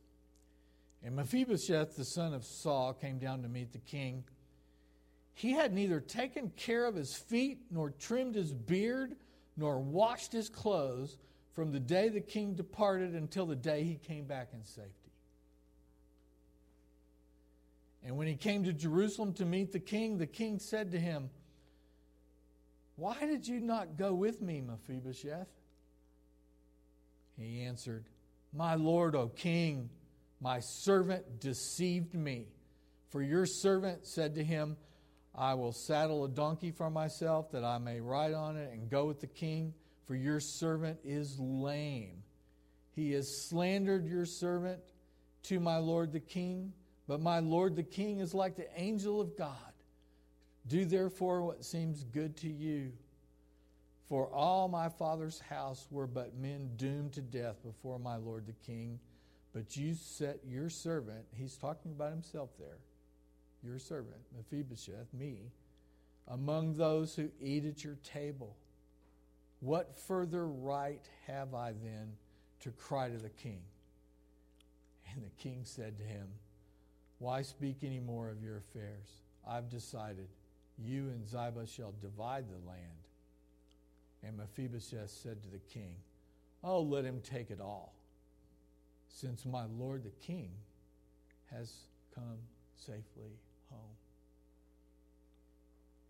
And 1.04 1.16
Mephibosheth, 1.16 1.96
the 1.96 2.06
son 2.06 2.34
of 2.34 2.44
Saul, 2.44 2.94
came 2.94 3.20
down 3.20 3.42
to 3.44 3.50
meet 3.50 3.72
the 3.72 3.80
king. 3.80 4.24
He 5.34 5.52
had 5.52 5.74
neither 5.74 6.00
taken 6.00 6.52
care 6.58 6.86
of 6.86 6.96
his 6.96 7.16
feet, 7.16 7.60
nor 7.72 7.92
trimmed 7.92 8.36
his 8.36 8.54
beard, 8.54 9.16
nor 9.56 9.80
washed 9.80 10.34
his 10.34 10.50
clothes 10.50 11.18
from 11.54 11.72
the 11.72 11.80
day 11.80 12.10
the 12.10 12.22
king 12.22 12.56
departed 12.56 13.16
until 13.16 13.46
the 13.46 13.56
day 13.56 13.84
he 13.84 13.96
came 13.96 14.26
back 14.26 14.50
in 14.54 14.64
safety. 14.64 14.94
And 18.04 18.18
when 18.18 18.28
he 18.28 18.36
came 18.36 18.64
to 18.64 18.74
Jerusalem 18.74 19.34
to 19.34 19.46
meet 19.46 19.72
the 19.72 19.80
king, 19.80 20.18
the 20.18 20.28
king 20.28 20.60
said 20.60 20.92
to 20.92 21.00
him, 21.00 21.30
Why 22.96 23.20
did 23.20 23.48
you 23.48 23.60
not 23.60 23.98
go 23.98 24.14
with 24.14 24.42
me, 24.42 24.62
Mephibosheth? 24.62 25.48
He 27.40 27.62
answered, 27.62 28.06
My 28.54 28.76
lord, 28.76 29.16
O 29.16 29.30
king, 29.30 29.90
my 30.42 30.60
servant 30.60 31.40
deceived 31.40 32.14
me. 32.14 32.48
For 33.10 33.22
your 33.22 33.46
servant 33.46 34.06
said 34.06 34.36
to 34.36 34.44
him, 34.44 34.78
I 35.34 35.54
will 35.54 35.72
saddle 35.72 36.26
a 36.26 36.30
donkey 36.30 36.72
for 36.72 36.90
myself 36.90 37.52
that 37.52 37.64
I 37.64 37.78
may 37.78 38.02
ride 38.02 38.34
on 38.34 38.58
it 38.58 38.72
and 38.74 38.90
go 38.90 39.06
with 39.06 39.20
the 39.20 39.28
king, 39.28 39.74
for 40.06 40.16
your 40.16 40.40
servant 40.40 41.00
is 41.04 41.40
lame. 41.40 42.24
He 42.92 43.12
has 43.14 43.48
slandered 43.48 44.06
your 44.06 44.26
servant 44.26 44.82
to 45.44 45.60
my 45.60 45.78
lord 45.78 46.12
the 46.12 46.20
king, 46.20 46.74
but 47.08 47.22
my 47.22 47.40
lord 47.40 47.76
the 47.76 47.84
king 47.84 48.20
is 48.20 48.34
like 48.34 48.56
the 48.56 48.68
angel 48.76 49.22
of 49.22 49.38
God. 49.38 49.56
Do 50.68 50.86
therefore 50.86 51.44
what 51.44 51.64
seems 51.64 52.04
good 52.04 52.36
to 52.38 52.50
you. 52.50 52.92
For 54.10 54.28
all 54.34 54.68
my 54.68 54.90
father's 54.90 55.40
house 55.40 55.86
were 55.92 56.08
but 56.08 56.36
men 56.36 56.72
doomed 56.78 57.14
to 57.14 57.22
death 57.22 57.64
before 57.64 58.00
my 58.00 58.18
lord 58.18 58.48
the 58.48 58.54
king. 58.66 59.00
But 59.54 59.78
you 59.78 59.94
set 59.94 60.40
your 60.46 60.70
servant, 60.70 61.26
he's 61.32 61.56
talking 61.56 61.92
about 61.92 62.12
himself 62.12 62.50
there, 62.60 62.80
your 63.64 63.80
servant, 63.80 64.22
Mephibosheth, 64.36 65.14
me, 65.14 65.52
among 66.28 66.74
those 66.74 67.16
who 67.16 67.30
eat 67.40 67.66
at 67.66 67.84
your 67.84 67.98
table. 68.04 68.56
What 69.60 69.96
further 69.96 70.48
right 70.48 71.08
have 71.28 71.54
I 71.54 71.74
then 71.74 72.14
to 72.62 72.72
cry 72.72 73.10
to 73.10 73.18
the 73.18 73.30
king? 73.30 73.62
And 75.14 75.24
the 75.24 75.42
king 75.42 75.62
said 75.64 75.98
to 75.98 76.04
him, 76.04 76.28
Why 77.18 77.42
speak 77.42 77.78
any 77.84 78.00
more 78.00 78.30
of 78.30 78.42
your 78.42 78.58
affairs? 78.58 79.08
I've 79.48 79.70
decided 79.70 80.28
you 80.78 81.10
and 81.10 81.28
Ziba 81.28 81.66
shall 81.68 81.94
divide 82.02 82.46
the 82.48 82.68
land. 82.68 82.99
And 84.24 84.38
Mephibosheth 84.38 85.10
said 85.10 85.42
to 85.44 85.50
the 85.50 85.60
king, 85.60 85.96
Oh, 86.64 86.82
let 86.82 87.06
him 87.06 87.22
take 87.24 87.52
it 87.52 87.62
all, 87.62 87.94
since 89.08 89.46
my 89.46 89.64
lord 89.78 90.04
the 90.04 90.26
king 90.26 90.52
has 91.52 91.72
come 92.14 92.38
safely 92.76 93.40
home. 93.70 93.96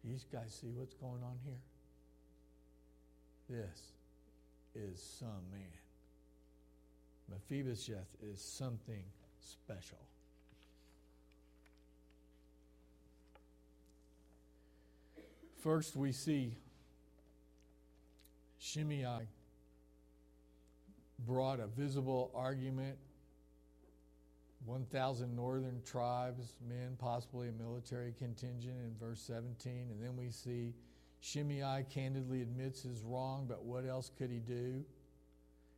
You 0.04 0.16
guys 0.32 0.58
see 0.60 0.72
what's 0.74 0.96
going 0.96 1.22
on 1.24 1.38
here? 1.46 1.62
This 3.50 3.94
is 4.76 5.02
some 5.20 5.44
man. 5.52 5.62
Mephibosheth 7.30 8.16
is 8.24 8.42
something 8.42 9.04
special. 9.40 9.98
First, 15.62 15.96
we 15.96 16.12
see 16.12 16.56
Shimei 18.60 19.28
brought 21.26 21.60
a 21.60 21.68
visible 21.68 22.32
argument 22.36 22.98
1,000 24.66 25.34
northern 25.36 25.82
tribes, 25.86 26.56
men, 26.68 26.96
possibly 27.00 27.48
a 27.48 27.52
military 27.54 28.14
contingent 28.18 28.76
in 28.84 28.94
verse 29.00 29.22
17. 29.22 29.88
And 29.90 30.04
then 30.04 30.18
we 30.18 30.30
see 30.30 30.74
Shimei 31.22 31.86
candidly 31.90 32.42
admits 32.42 32.84
his 32.84 33.02
wrong, 33.02 33.46
but 33.48 33.64
what 33.64 33.86
else 33.86 34.12
could 34.18 34.30
he 34.30 34.40
do? 34.40 34.84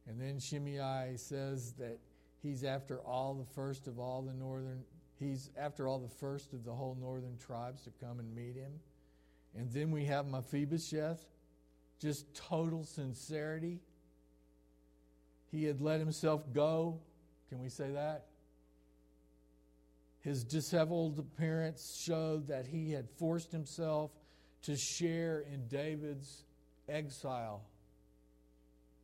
And 0.07 0.19
then 0.19 0.39
Shimei 0.39 1.13
says 1.15 1.73
that 1.73 1.99
he's 2.41 2.63
after 2.63 2.99
all 3.01 3.35
the 3.35 3.45
first 3.53 3.87
of 3.87 3.99
all 3.99 4.23
the 4.23 4.33
northern, 4.33 4.83
he's 5.19 5.51
after 5.57 5.87
all 5.87 5.99
the 5.99 6.09
first 6.09 6.53
of 6.53 6.65
the 6.65 6.73
whole 6.73 6.97
northern 6.99 7.37
tribes 7.37 7.83
to 7.83 7.91
come 8.03 8.19
and 8.19 8.35
meet 8.35 8.55
him. 8.55 8.71
And 9.55 9.71
then 9.71 9.91
we 9.91 10.05
have 10.05 10.25
Mephibosheth, 10.25 11.23
just 12.01 12.33
total 12.33 12.83
sincerity. 12.83 13.79
He 15.51 15.65
had 15.65 15.81
let 15.81 15.99
himself 15.99 16.41
go. 16.51 16.99
Can 17.49 17.61
we 17.61 17.69
say 17.69 17.91
that? 17.91 18.25
His 20.21 20.43
disheveled 20.43 21.19
appearance 21.19 22.01
showed 22.05 22.47
that 22.47 22.65
he 22.65 22.91
had 22.91 23.07
forced 23.17 23.51
himself 23.51 24.11
to 24.63 24.75
share 24.77 25.43
in 25.51 25.67
David's 25.67 26.43
exile 26.87 27.63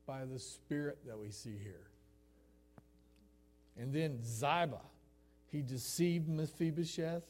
by 0.06 0.26
the 0.26 0.40
spirit 0.40 1.00
that 1.06 1.18
we 1.18 1.32
see 1.32 1.58
here. 1.62 1.88
And 3.80 3.94
then 3.94 4.24
Ziba, 4.24 4.82
he 5.52 5.62
deceived 5.62 6.30
Mephibosheth. 6.30 7.24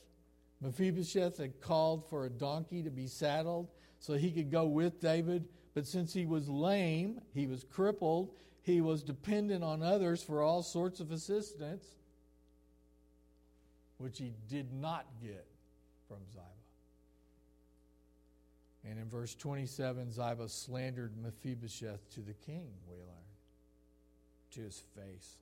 Mephibosheth 0.62 1.38
had 1.38 1.60
called 1.62 2.10
for 2.10 2.26
a 2.26 2.30
donkey 2.30 2.84
to 2.84 2.90
be 2.90 3.08
saddled 3.08 3.70
so 4.00 4.14
he 4.14 4.32
could 4.32 4.52
go 4.52 4.66
with 4.66 5.00
David, 5.00 5.48
but 5.74 5.86
since 5.86 6.14
he 6.14 6.26
was 6.26 6.48
lame, 6.50 7.22
he 7.34 7.48
was 7.48 7.64
crippled, 7.64 8.32
he 8.62 8.82
was 8.82 9.04
dependent 9.04 9.64
on 9.64 9.82
others 9.82 10.22
for 10.22 10.42
all 10.42 10.64
sorts 10.64 11.00
of 11.00 11.12
assistance 11.12 11.86
which 13.98 14.20
he 14.20 14.34
did 14.48 14.74
not 14.74 15.06
get 15.22 15.46
from 16.08 16.18
Ziba. 16.32 16.44
And 18.86 19.00
in 19.00 19.10
verse 19.10 19.36
27, 19.36 20.12
Ziba 20.12 20.48
slandered 20.48 21.14
Mephibosheth 21.22 22.10
to 22.14 22.22
the 22.22 22.34
king, 22.34 22.70
we 22.88 22.96
learn, 22.96 23.08
to 24.52 24.62
his 24.62 24.82
face. 24.96 25.38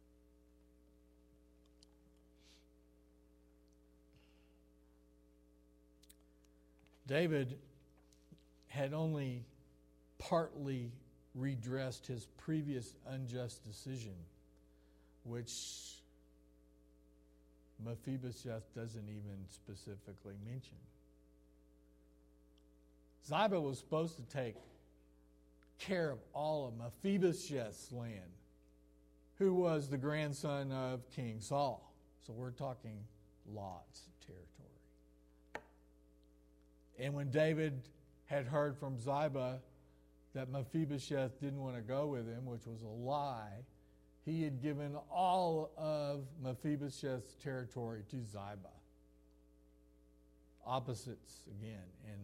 David 7.07 7.57
had 8.75 8.93
only 8.93 9.45
partly 10.17 10.91
redressed 11.33 12.05
his 12.07 12.27
previous 12.37 12.93
unjust 13.07 13.63
decision, 13.63 14.15
which 15.23 15.51
Mephibosheth 17.83 18.73
doesn't 18.75 19.07
even 19.07 19.45
specifically 19.49 20.35
mention. 20.45 20.77
Ziba 23.25 23.59
was 23.59 23.79
supposed 23.79 24.17
to 24.17 24.23
take 24.23 24.55
care 25.79 26.11
of 26.11 26.19
all 26.33 26.67
of 26.67 26.73
Mephibosheth's 26.77 27.91
land, 27.93 28.31
who 29.39 29.53
was 29.53 29.89
the 29.89 29.97
grandson 29.97 30.71
of 30.73 31.09
King 31.15 31.37
Saul. 31.39 31.93
So 32.27 32.33
we're 32.33 32.51
talking 32.51 32.97
lots 33.53 34.01
of 34.01 34.27
territory. 34.27 35.65
And 36.99 37.13
when 37.13 37.29
David 37.29 37.81
had 38.25 38.45
heard 38.45 38.77
from 38.77 38.99
Ziba 38.99 39.61
that 40.33 40.49
Mephibosheth 40.49 41.39
didn't 41.39 41.61
want 41.61 41.75
to 41.75 41.81
go 41.81 42.07
with 42.07 42.27
him, 42.27 42.45
which 42.45 42.65
was 42.65 42.81
a 42.81 42.87
lie, 42.87 43.63
he 44.25 44.43
had 44.43 44.61
given 44.61 44.95
all 45.11 45.71
of 45.77 46.25
Mephibosheth's 46.43 47.35
territory 47.35 48.03
to 48.09 48.23
Ziba. 48.23 48.73
Opposites 50.65 51.43
again, 51.47 51.85
and 52.05 52.19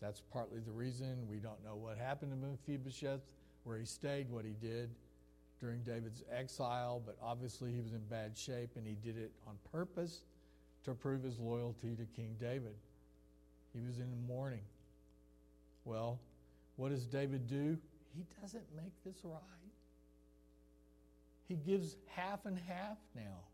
that's 0.00 0.20
partly 0.32 0.58
the 0.60 0.72
reason 0.72 1.26
we 1.28 1.36
don't 1.36 1.62
know 1.64 1.76
what 1.76 1.96
happened 1.96 2.32
to 2.32 2.36
Mephibosheth, 2.36 3.20
where 3.62 3.78
he 3.78 3.86
stayed, 3.86 4.28
what 4.28 4.44
he 4.44 4.54
did 4.60 4.90
during 5.60 5.82
David's 5.82 6.22
exile, 6.30 7.00
but 7.04 7.16
obviously 7.22 7.72
he 7.72 7.80
was 7.80 7.92
in 7.92 8.00
bad 8.10 8.36
shape 8.36 8.70
and 8.76 8.86
he 8.86 8.94
did 8.94 9.16
it 9.16 9.32
on 9.46 9.54
purpose 9.72 10.22
to 10.84 10.94
prove 10.94 11.22
his 11.22 11.38
loyalty 11.38 11.94
to 11.96 12.04
King 12.04 12.36
David. 12.38 12.74
He 13.72 13.80
was 13.80 13.98
in 13.98 14.08
mourning. 14.26 14.60
Well, 15.86 16.18
what 16.74 16.90
does 16.90 17.06
David 17.06 17.46
do? 17.46 17.78
He 18.14 18.26
doesn't 18.42 18.66
make 18.76 18.92
this 19.04 19.24
right. 19.24 19.40
He 21.48 21.54
gives 21.54 21.96
half 22.08 22.44
and 22.44 22.58
half 22.58 22.98
now 23.14 23.44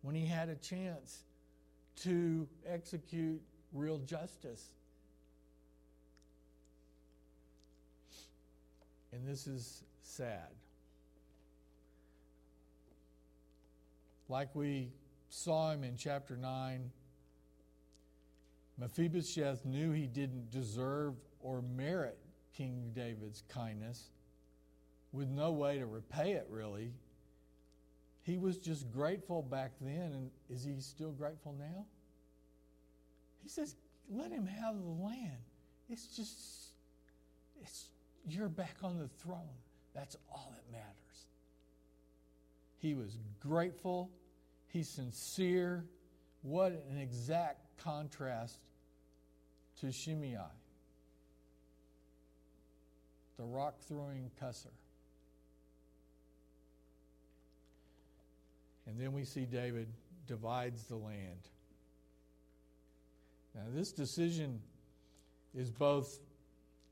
when 0.00 0.14
he 0.14 0.24
had 0.26 0.48
a 0.48 0.54
chance 0.56 1.22
to 1.96 2.48
execute 2.66 3.42
real 3.72 3.98
justice. 3.98 4.70
And 9.12 9.26
this 9.28 9.46
is 9.46 9.84
sad. 10.02 10.48
Like 14.28 14.54
we 14.54 14.92
saw 15.28 15.72
him 15.72 15.84
in 15.84 15.96
chapter 15.96 16.36
9, 16.36 16.90
Mephibosheth 18.78 19.64
knew 19.64 19.92
he 19.92 20.06
didn't 20.06 20.50
deserve 20.50 21.14
or 21.40 21.62
merit 21.62 22.18
King 22.56 22.92
David's 22.94 23.42
kindness, 23.48 24.10
with 25.12 25.28
no 25.28 25.52
way 25.52 25.78
to 25.78 25.86
repay 25.86 26.32
it 26.32 26.46
really. 26.50 26.92
He 28.22 28.38
was 28.38 28.58
just 28.58 28.90
grateful 28.90 29.42
back 29.42 29.72
then, 29.80 30.12
and 30.12 30.30
is 30.50 30.64
he 30.64 30.74
still 30.80 31.12
grateful 31.12 31.54
now? 31.58 31.86
He 33.42 33.48
says, 33.48 33.76
let 34.10 34.32
him 34.32 34.46
have 34.46 34.74
the 34.76 35.04
land. 35.04 35.38
It's 35.88 36.16
just, 36.16 36.72
it's, 37.62 37.88
you're 38.28 38.48
back 38.48 38.76
on 38.82 38.98
the 38.98 39.08
throne. 39.22 39.54
That's 39.94 40.16
all 40.30 40.52
that 40.54 40.72
matters. 40.72 41.26
He 42.78 42.94
was 42.94 43.16
grateful. 43.40 44.10
He's 44.68 44.88
sincere. 44.88 45.84
What 46.42 46.72
an 46.90 46.98
exact 46.98 47.60
contrast 47.78 48.58
to 49.80 49.92
Shimei, 49.92 50.36
the 53.38 53.44
rock 53.44 53.78
throwing 53.80 54.30
cusser. 54.42 54.72
And 58.86 59.00
then 59.00 59.12
we 59.12 59.24
see 59.24 59.44
David 59.44 59.88
divides 60.26 60.84
the 60.84 60.96
land. 60.96 61.48
Now, 63.54 63.62
this 63.72 63.92
decision 63.92 64.60
is 65.54 65.70
both, 65.70 66.18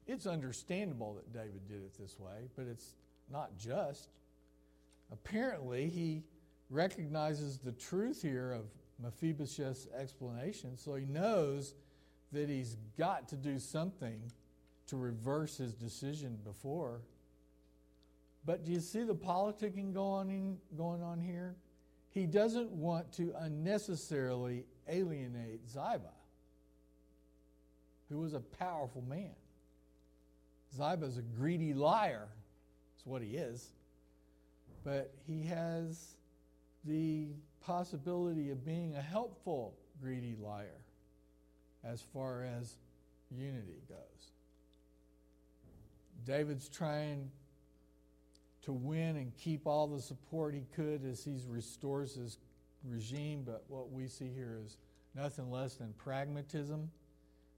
it's 0.07 0.27
understandable 0.27 1.15
that 1.15 1.33
David 1.33 1.69
did 1.69 1.83
it 1.83 1.95
this 1.99 2.19
way, 2.19 2.49
but 2.57 2.67
it's 2.67 2.95
not 3.31 3.57
just. 3.59 4.09
Apparently, 5.13 5.89
he 5.89 6.23
recognizes 6.71 7.59
the 7.59 7.73
truth 7.73 8.23
here 8.23 8.53
of 8.53 8.65
Mephibosheth's 9.03 9.87
explanation, 9.97 10.77
so 10.77 10.95
he 10.95 11.05
knows 11.05 11.75
that 12.33 12.49
he's 12.49 12.77
got 12.99 13.29
to 13.29 13.37
do 13.37 13.59
something 13.59 14.21
to 14.89 14.97
reverse 14.97 15.57
his 15.57 15.75
decision 15.75 16.39
before. 16.45 17.01
But 18.45 18.65
do 18.65 18.73
you 18.73 18.81
see 18.81 19.05
the 19.05 19.15
politicking 19.15 19.95
going, 19.95 20.59
going 20.77 21.03
on 21.03 21.21
here? 21.21 21.57
he 22.15 22.27
doesn't 22.27 22.71
want 22.71 23.13
to 23.15 23.35
unnecessarily 23.41 24.65
alienate 24.89 25.69
Ziba, 25.69 26.13
who 28.09 28.21
was 28.21 28.35
a 28.35 28.41
powerful 28.41 29.03
man. 29.03 29.35
Ziba's 30.77 31.19
a 31.19 31.23
greedy 31.23 31.75
liar, 31.75 32.29
that's 32.95 33.05
what 33.05 33.21
he 33.21 33.37
is. 33.37 33.69
But 34.85 35.13
he 35.27 35.43
has 35.47 36.15
the 36.85 37.31
possibility 37.61 38.51
of 38.51 38.65
being 38.65 38.95
a 38.95 39.03
helpful 39.03 39.75
greedy 40.01 40.37
liar 40.41 40.83
as 41.83 42.01
far 42.01 42.45
as 42.45 42.77
unity 43.31 43.83
goes. 43.89 44.31
David's 46.25 46.69
trying 46.69 47.31
to 48.63 48.73
win 48.73 49.17
and 49.17 49.37
keep 49.37 49.67
all 49.67 49.87
the 49.87 50.01
support 50.01 50.55
he 50.55 50.67
could 50.75 51.05
as 51.05 51.25
he 51.25 51.37
restores 51.49 52.15
his 52.15 52.39
regime, 52.83 53.43
but 53.45 53.65
what 53.69 53.91
we 53.91 54.07
see 54.07 54.31
here 54.35 54.59
is 54.65 54.77
nothing 55.15 55.51
less 55.51 55.75
than 55.75 55.93
pragmatism 55.99 56.91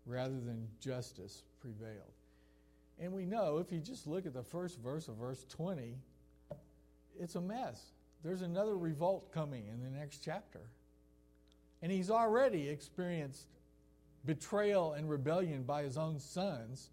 rather 0.05 0.41
than 0.41 0.69
justice 0.81 1.43
prevailed. 1.61 2.13
And 2.99 3.13
we 3.13 3.27
know 3.27 3.59
if 3.59 3.71
you 3.71 3.81
just 3.81 4.07
look 4.07 4.27
at 4.27 4.35
the 4.35 4.43
first 4.43 4.81
verse 4.81 5.09
of 5.09 5.17
verse 5.17 5.45
20, 5.49 5.97
it's 7.19 7.35
a 7.35 7.41
mess. 7.41 7.93
There's 8.25 8.43
another 8.43 8.77
revolt 8.77 9.33
coming 9.33 9.67
in 9.67 9.83
the 9.83 9.91
next 9.99 10.19
chapter. 10.25 10.61
And 11.83 11.93
he's 11.93 12.11
already 12.11 12.69
experienced 12.69 13.47
betrayal 14.25 14.95
and 14.95 15.09
rebellion 15.09 15.63
by 15.63 15.83
his 15.83 15.97
own 15.97 16.19
sons. 16.19 16.91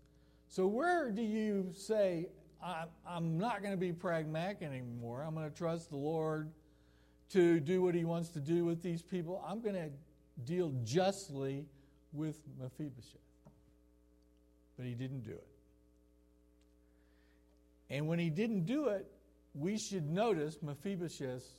So, 0.56 0.68
where 0.68 1.10
do 1.10 1.24
you 1.24 1.72
say 1.76 2.28
I'm 3.08 3.40
not 3.40 3.64
going 3.64 3.74
to 3.74 3.80
be 3.80 3.92
pragmatic 3.92 4.62
anymore. 4.62 5.24
I'm 5.24 5.34
going 5.34 5.50
to 5.50 5.58
trust 5.58 5.90
the 5.90 5.98
Lord 5.98 6.52
to 7.32 7.60
do 7.60 7.82
what 7.82 7.96
he 7.96 8.06
wants 8.06 8.30
to 8.30 8.40
do 8.40 8.64
with 8.64 8.84
these 8.84 9.02
people. 9.02 9.44
I'm 9.48 9.62
going 9.62 9.74
to 9.74 9.90
deal 10.46 10.72
justly 10.84 11.66
with 12.12 12.38
Mephibosheth. 12.62 13.18
But 14.78 14.86
he 14.86 14.94
didn't 14.94 15.22
do 15.22 15.32
it. 15.32 15.48
And 17.90 18.08
when 18.08 18.20
he 18.20 18.30
didn't 18.30 18.66
do 18.66 18.90
it, 18.90 19.08
we 19.56 19.80
should 19.80 20.08
notice 20.08 20.60
Mephibosheth's 20.62 21.50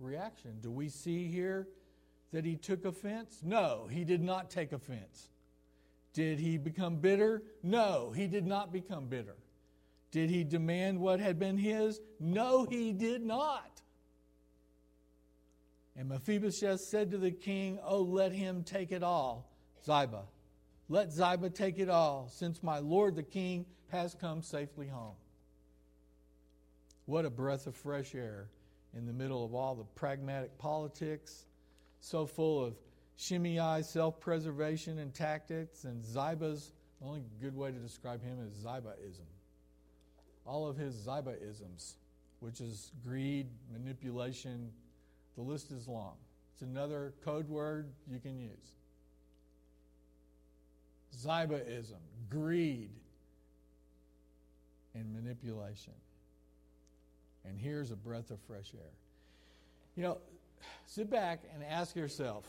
reaction. 0.00 0.58
Do 0.60 0.70
we 0.70 0.90
see 0.90 1.28
here 1.28 1.66
that 2.34 2.44
he 2.44 2.56
took 2.56 2.84
offense? 2.84 3.40
No, 3.42 3.88
he 3.90 4.04
did 4.04 4.20
not 4.20 4.50
take 4.50 4.72
offense. 4.72 5.30
Did 6.18 6.40
he 6.40 6.58
become 6.58 6.96
bitter? 6.96 7.44
No, 7.62 8.10
he 8.10 8.26
did 8.26 8.44
not 8.44 8.72
become 8.72 9.06
bitter. 9.06 9.36
Did 10.10 10.30
he 10.30 10.42
demand 10.42 10.98
what 10.98 11.20
had 11.20 11.38
been 11.38 11.56
his? 11.56 12.00
No, 12.18 12.64
he 12.64 12.92
did 12.92 13.24
not. 13.24 13.80
And 15.94 16.08
Mephibosheth 16.08 16.80
said 16.80 17.12
to 17.12 17.18
the 17.18 17.30
king, 17.30 17.78
Oh, 17.84 18.02
let 18.02 18.32
him 18.32 18.64
take 18.64 18.90
it 18.90 19.04
all, 19.04 19.48
Ziba. 19.86 20.24
Let 20.88 21.12
Ziba 21.12 21.50
take 21.50 21.78
it 21.78 21.88
all, 21.88 22.28
since 22.28 22.64
my 22.64 22.80
lord 22.80 23.14
the 23.14 23.22
king 23.22 23.64
has 23.92 24.16
come 24.16 24.42
safely 24.42 24.88
home. 24.88 25.14
What 27.04 27.26
a 27.26 27.30
breath 27.30 27.68
of 27.68 27.76
fresh 27.76 28.16
air 28.16 28.48
in 28.92 29.06
the 29.06 29.12
middle 29.12 29.44
of 29.44 29.54
all 29.54 29.76
the 29.76 29.84
pragmatic 29.84 30.58
politics, 30.58 31.46
so 32.00 32.26
full 32.26 32.64
of 32.64 32.74
Shimei's 33.18 33.88
self 33.88 34.20
preservation 34.20 34.98
and 34.98 35.12
tactics, 35.12 35.84
and 35.84 36.02
Ziba's, 36.02 36.72
the 37.00 37.06
only 37.06 37.22
good 37.40 37.56
way 37.56 37.70
to 37.72 37.78
describe 37.78 38.22
him 38.22 38.38
is 38.40 38.64
Zibaism. 38.64 39.26
All 40.46 40.68
of 40.68 40.76
his 40.76 40.94
Zibaisms, 40.94 41.94
which 42.40 42.60
is 42.60 42.92
greed, 43.04 43.48
manipulation, 43.72 44.70
the 45.36 45.42
list 45.42 45.72
is 45.72 45.88
long. 45.88 46.14
It's 46.54 46.62
another 46.62 47.12
code 47.24 47.48
word 47.48 47.88
you 48.10 48.20
can 48.20 48.38
use. 48.38 48.76
Zibaism, 51.16 52.00
greed, 52.30 52.90
and 54.94 55.12
manipulation. 55.12 55.92
And 57.44 57.58
here's 57.58 57.90
a 57.90 57.96
breath 57.96 58.30
of 58.30 58.38
fresh 58.40 58.72
air. 58.74 58.90
You 59.96 60.04
know, 60.04 60.18
sit 60.86 61.10
back 61.10 61.42
and 61.52 61.64
ask 61.64 61.96
yourself 61.96 62.48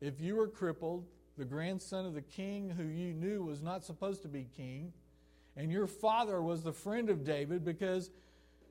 if 0.00 0.20
you 0.20 0.36
were 0.36 0.48
crippled, 0.48 1.06
the 1.36 1.44
grandson 1.44 2.06
of 2.06 2.14
the 2.14 2.22
king 2.22 2.70
who 2.70 2.84
you 2.84 3.12
knew 3.12 3.44
was 3.44 3.62
not 3.62 3.84
supposed 3.84 4.22
to 4.22 4.28
be 4.28 4.46
king, 4.56 4.92
and 5.56 5.70
your 5.70 5.86
father 5.86 6.42
was 6.42 6.62
the 6.62 6.72
friend 6.72 7.10
of 7.10 7.24
David 7.24 7.64
because 7.64 8.10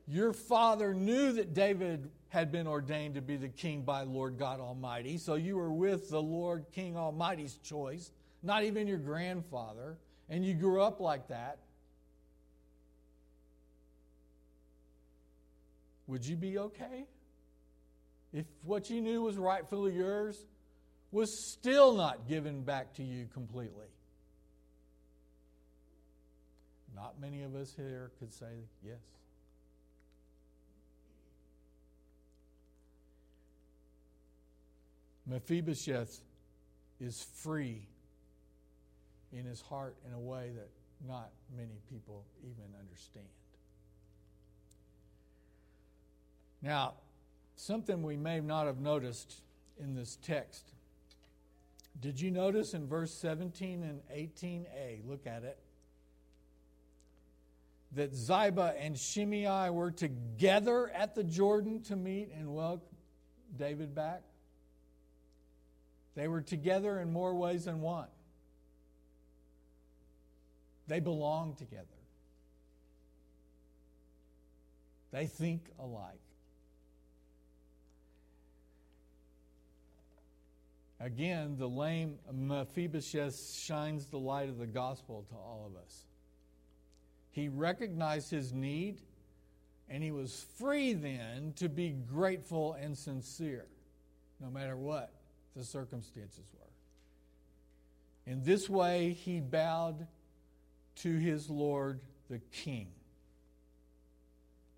your 0.07 0.31
father 0.33 0.93
knew 0.93 1.33
that 1.33 1.53
David 1.53 2.09
had 2.29 2.51
been 2.51 2.67
ordained 2.67 3.15
to 3.15 3.21
be 3.21 3.35
the 3.35 3.49
king 3.49 3.81
by 3.81 4.03
Lord 4.03 4.37
God 4.37 4.59
Almighty, 4.59 5.17
so 5.17 5.35
you 5.35 5.57
were 5.57 5.71
with 5.71 6.09
the 6.09 6.21
Lord 6.21 6.65
King 6.71 6.95
Almighty's 6.97 7.55
choice, 7.57 8.11
not 8.43 8.63
even 8.63 8.87
your 8.87 8.97
grandfather, 8.97 9.97
and 10.29 10.45
you 10.45 10.53
grew 10.53 10.81
up 10.81 10.99
like 10.99 11.27
that. 11.27 11.59
Would 16.07 16.25
you 16.25 16.37
be 16.37 16.57
okay? 16.57 17.05
If 18.33 18.45
what 18.63 18.89
you 18.89 19.01
knew 19.01 19.21
was 19.23 19.37
rightfully 19.37 19.93
yours 19.93 20.45
was 21.11 21.53
still 21.53 21.95
not 21.95 22.27
given 22.27 22.63
back 22.63 22.93
to 22.95 23.03
you 23.03 23.27
completely. 23.33 23.87
Not 26.95 27.19
many 27.21 27.43
of 27.43 27.55
us 27.55 27.73
here 27.75 28.11
could 28.19 28.33
say 28.33 28.65
yes. 28.83 28.97
Mephibosheth 35.27 36.21
is 36.99 37.25
free 37.43 37.87
in 39.33 39.45
his 39.45 39.61
heart 39.61 39.95
in 40.07 40.13
a 40.13 40.19
way 40.19 40.51
that 40.55 40.69
not 41.07 41.29
many 41.55 41.79
people 41.89 42.25
even 42.43 42.63
understand. 42.79 43.27
Now, 46.61 46.95
something 47.55 48.01
we 48.01 48.17
may 48.17 48.39
not 48.39 48.65
have 48.65 48.79
noticed 48.79 49.41
in 49.79 49.95
this 49.95 50.17
text. 50.23 50.71
Did 51.99 52.21
you 52.21 52.29
notice 52.31 52.73
in 52.73 52.87
verse 52.87 53.13
17 53.13 53.83
and 53.83 54.01
18a? 54.15 55.07
Look 55.07 55.25
at 55.25 55.43
it. 55.43 55.59
That 57.93 58.13
Ziba 58.13 58.75
and 58.77 58.97
Shimei 58.97 59.69
were 59.69 59.91
together 59.91 60.89
at 60.89 61.15
the 61.15 61.23
Jordan 61.23 61.81
to 61.83 61.95
meet 61.95 62.29
and 62.37 62.53
welcome 62.53 62.87
David 63.57 63.95
back. 63.95 64.21
They 66.15 66.27
were 66.27 66.41
together 66.41 66.99
in 66.99 67.11
more 67.11 67.33
ways 67.33 67.65
than 67.65 67.81
one. 67.81 68.07
They 70.87 70.99
belong 70.99 71.55
together. 71.55 71.85
They 75.11 75.25
think 75.25 75.61
alike. 75.79 76.19
Again, 80.99 81.57
the 81.57 81.69
lame 81.69 82.17
Mephibosheth 82.31 83.53
shines 83.53 84.07
the 84.07 84.17
light 84.17 84.49
of 84.49 84.57
the 84.57 84.65
gospel 84.65 85.25
to 85.29 85.35
all 85.35 85.69
of 85.69 85.79
us. 85.83 86.05
He 87.29 87.49
recognized 87.49 88.31
his 88.31 88.51
need, 88.51 89.01
and 89.89 90.03
he 90.03 90.11
was 90.11 90.47
free 90.57 90.93
then 90.93 91.53
to 91.57 91.69
be 91.69 91.91
grateful 91.91 92.73
and 92.73 92.97
sincere, 92.97 93.67
no 94.39 94.49
matter 94.49 94.75
what 94.75 95.13
the 95.55 95.63
circumstances 95.63 96.45
were. 96.57 98.31
In 98.31 98.43
this 98.43 98.67
way, 98.67 99.11
he 99.11 99.39
bowed 99.39 100.07
to 100.97 101.17
his 101.17 101.47
Lord 101.47 102.01
the 102.27 102.39
King. 102.51 102.87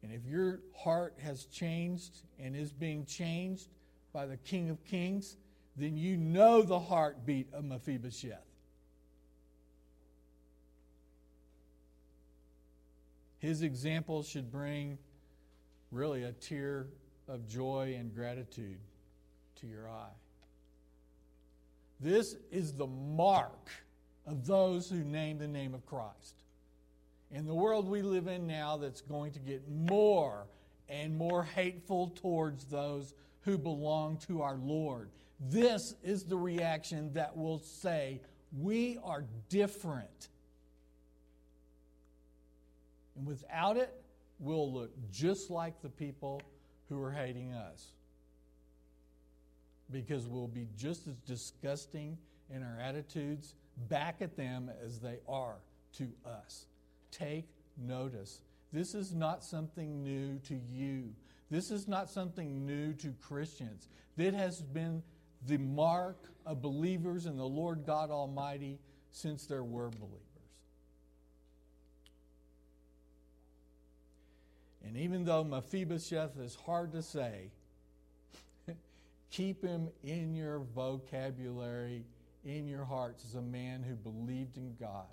And 0.03 0.11
if 0.11 0.25
your 0.25 0.59
heart 0.75 1.15
has 1.23 1.45
changed 1.45 2.21
and 2.37 2.55
is 2.55 2.71
being 2.71 3.05
changed 3.05 3.69
by 4.13 4.25
the 4.25 4.37
King 4.37 4.69
of 4.69 4.83
Kings, 4.83 5.37
then 5.75 5.97
you 5.97 6.17
know 6.17 6.61
the 6.61 6.79
heartbeat 6.79 7.53
of 7.53 7.63
Mephibosheth. 7.63 8.45
His 13.39 13.61
example 13.61 14.21
should 14.21 14.51
bring 14.51 14.97
really 15.91 16.23
a 16.23 16.33
tear 16.33 16.87
of 17.27 17.47
joy 17.47 17.95
and 17.97 18.13
gratitude 18.13 18.79
to 19.61 19.67
your 19.67 19.89
eye. 19.89 20.13
This 21.99 22.35
is 22.51 22.73
the 22.73 22.87
mark 22.87 23.69
of 24.25 24.45
those 24.45 24.89
who 24.89 25.03
name 25.03 25.37
the 25.37 25.47
name 25.47 25.73
of 25.73 25.85
Christ. 25.85 26.43
In 27.31 27.45
the 27.45 27.53
world 27.53 27.87
we 27.87 28.01
live 28.01 28.27
in 28.27 28.47
now, 28.47 28.77
that's 28.77 29.01
going 29.01 29.31
to 29.33 29.39
get 29.39 29.69
more 29.69 30.47
and 30.87 31.15
more 31.15 31.43
hateful 31.43 32.09
towards 32.09 32.65
those 32.65 33.13
who 33.41 33.57
belong 33.57 34.17
to 34.27 34.41
our 34.41 34.57
Lord. 34.57 35.09
This 35.39 35.95
is 36.03 36.25
the 36.25 36.37
reaction 36.37 37.13
that 37.13 37.35
will 37.35 37.59
say, 37.59 38.21
We 38.57 38.97
are 39.03 39.23
different. 39.49 40.29
And 43.15 43.25
without 43.25 43.77
it, 43.77 43.93
we'll 44.39 44.71
look 44.71 44.91
just 45.11 45.49
like 45.49 45.81
the 45.81 45.89
people 45.89 46.41
who 46.87 47.01
are 47.01 47.11
hating 47.11 47.53
us 47.53 47.91
because 49.91 50.27
we'll 50.27 50.47
be 50.47 50.67
just 50.77 51.07
as 51.07 51.15
disgusting 51.25 52.17
in 52.53 52.63
our 52.63 52.79
attitudes 52.79 53.55
back 53.89 54.21
at 54.21 54.35
them 54.35 54.71
as 54.83 54.99
they 54.99 55.19
are 55.27 55.57
to 55.97 56.07
us. 56.25 56.65
Take 57.11 57.47
notice. 57.77 58.41
This 58.71 58.93
is 58.93 59.13
not 59.13 59.43
something 59.43 60.03
new 60.03 60.39
to 60.39 60.55
you. 60.55 61.09
This 61.49 61.71
is 61.71 61.87
not 61.87 62.09
something 62.09 62.65
new 62.65 62.93
to 62.93 63.13
Christians. 63.21 63.87
It 64.17 64.33
has 64.33 64.61
been 64.61 65.01
the 65.47 65.57
mark 65.57 66.17
of 66.45 66.61
believers 66.61 67.25
in 67.25 67.37
the 67.37 67.47
Lord 67.47 67.85
God 67.85 68.11
Almighty 68.11 68.79
since 69.11 69.45
there 69.45 69.63
were 69.63 69.89
believers. 69.89 70.19
And 74.85 74.97
even 74.97 75.23
though 75.23 75.43
Mephibosheth 75.43 76.37
is 76.39 76.55
hard 76.55 76.91
to 76.93 77.03
say, 77.03 77.51
Keep 79.31 79.63
him 79.63 79.89
in 80.03 80.33
your 80.33 80.59
vocabulary, 80.59 82.05
in 82.43 82.67
your 82.67 82.85
hearts, 82.85 83.23
as 83.25 83.35
a 83.35 83.41
man 83.41 83.83
who 83.83 83.95
believed 83.95 84.57
in 84.57 84.75
God, 84.79 85.05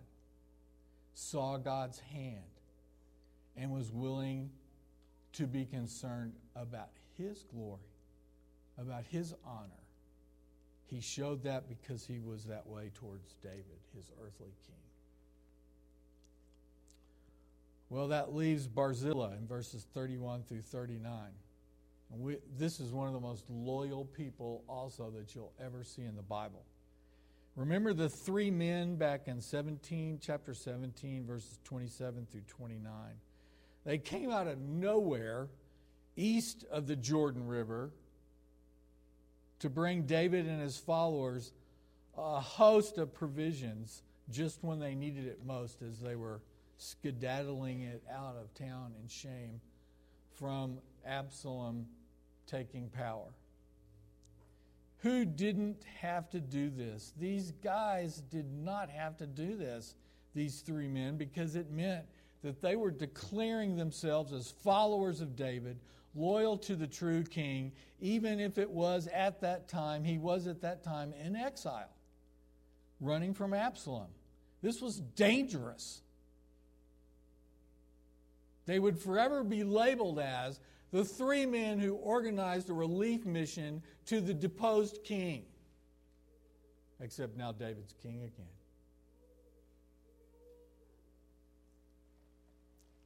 saw 1.14 1.58
God's 1.58 1.98
hand, 1.98 2.44
and 3.56 3.70
was 3.70 3.90
willing 3.90 4.50
to 5.34 5.46
be 5.46 5.64
concerned 5.66 6.32
about 6.54 6.88
his 7.18 7.42
glory, 7.42 7.80
about 8.78 9.04
his 9.10 9.34
honor. 9.44 9.85
He 10.86 11.00
showed 11.00 11.42
that 11.42 11.68
because 11.68 12.06
he 12.06 12.20
was 12.20 12.44
that 12.44 12.66
way 12.66 12.90
towards 12.94 13.34
David, 13.42 13.80
his 13.94 14.10
earthly 14.22 14.52
king. 14.66 14.76
Well, 17.88 18.08
that 18.08 18.34
leaves 18.34 18.66
Barzillai 18.66 19.36
in 19.36 19.46
verses 19.46 19.86
31 19.94 20.44
through 20.44 20.62
39. 20.62 21.10
We, 22.10 22.36
this 22.56 22.80
is 22.80 22.92
one 22.92 23.08
of 23.08 23.14
the 23.14 23.20
most 23.20 23.44
loyal 23.50 24.04
people, 24.04 24.62
also, 24.68 25.10
that 25.10 25.34
you'll 25.34 25.52
ever 25.60 25.82
see 25.82 26.02
in 26.02 26.14
the 26.14 26.22
Bible. 26.22 26.64
Remember 27.56 27.92
the 27.92 28.08
three 28.08 28.50
men 28.50 28.96
back 28.96 29.28
in 29.28 29.40
17, 29.40 30.20
chapter 30.22 30.54
17, 30.54 31.24
verses 31.26 31.58
27 31.64 32.26
through 32.30 32.42
29. 32.46 32.90
They 33.84 33.98
came 33.98 34.30
out 34.30 34.46
of 34.46 34.58
nowhere 34.58 35.48
east 36.16 36.64
of 36.70 36.86
the 36.86 36.96
Jordan 36.96 37.46
River 37.46 37.90
to 39.60 39.70
bring 39.70 40.02
David 40.02 40.46
and 40.46 40.60
his 40.60 40.76
followers 40.76 41.52
a 42.16 42.40
host 42.40 42.98
of 42.98 43.14
provisions 43.14 44.02
just 44.30 44.62
when 44.62 44.78
they 44.78 44.94
needed 44.94 45.26
it 45.26 45.40
most 45.44 45.82
as 45.82 46.00
they 46.00 46.16
were 46.16 46.40
skedaddling 46.78 47.82
it 47.82 48.02
out 48.12 48.36
of 48.40 48.52
town 48.54 48.92
in 49.00 49.08
shame 49.08 49.60
from 50.38 50.78
Absalom 51.06 51.86
taking 52.46 52.88
power. 52.90 53.28
Who 54.98 55.24
didn't 55.24 55.84
have 56.00 56.30
to 56.30 56.40
do 56.40 56.70
this? 56.70 57.12
These 57.18 57.52
guys 57.62 58.22
did 58.30 58.50
not 58.52 58.90
have 58.90 59.16
to 59.18 59.26
do 59.26 59.56
this, 59.56 59.94
these 60.34 60.60
three 60.60 60.88
men, 60.88 61.16
because 61.16 61.54
it 61.54 61.70
meant 61.70 62.04
that 62.42 62.60
they 62.60 62.76
were 62.76 62.90
declaring 62.90 63.76
themselves 63.76 64.32
as 64.32 64.50
followers 64.50 65.20
of 65.20 65.36
David, 65.36 65.78
loyal 66.16 66.56
to 66.58 66.74
the 66.74 66.86
true 66.86 67.22
king, 67.22 67.72
even 68.00 68.40
if 68.40 68.58
it 68.58 68.70
was 68.70 69.06
at 69.08 69.40
that 69.42 69.68
time, 69.68 70.04
he 70.04 70.18
was 70.18 70.46
at 70.46 70.62
that 70.62 70.82
time 70.82 71.12
in 71.24 71.36
exile, 71.36 71.90
running 73.00 73.34
from 73.34 73.52
Absalom. 73.52 74.08
This 74.62 74.80
was 74.80 74.98
dangerous. 74.98 76.02
They 78.64 78.78
would 78.78 78.98
forever 78.98 79.44
be 79.44 79.62
labeled 79.62 80.18
as 80.18 80.58
the 80.90 81.04
three 81.04 81.46
men 81.46 81.78
who 81.78 81.94
organized 81.94 82.70
a 82.70 82.72
relief 82.72 83.26
mission 83.26 83.82
to 84.06 84.20
the 84.20 84.34
deposed 84.34 85.04
king. 85.04 85.44
Except 87.00 87.36
now 87.36 87.52
David's 87.52 87.94
king 88.02 88.22
again. 88.22 88.46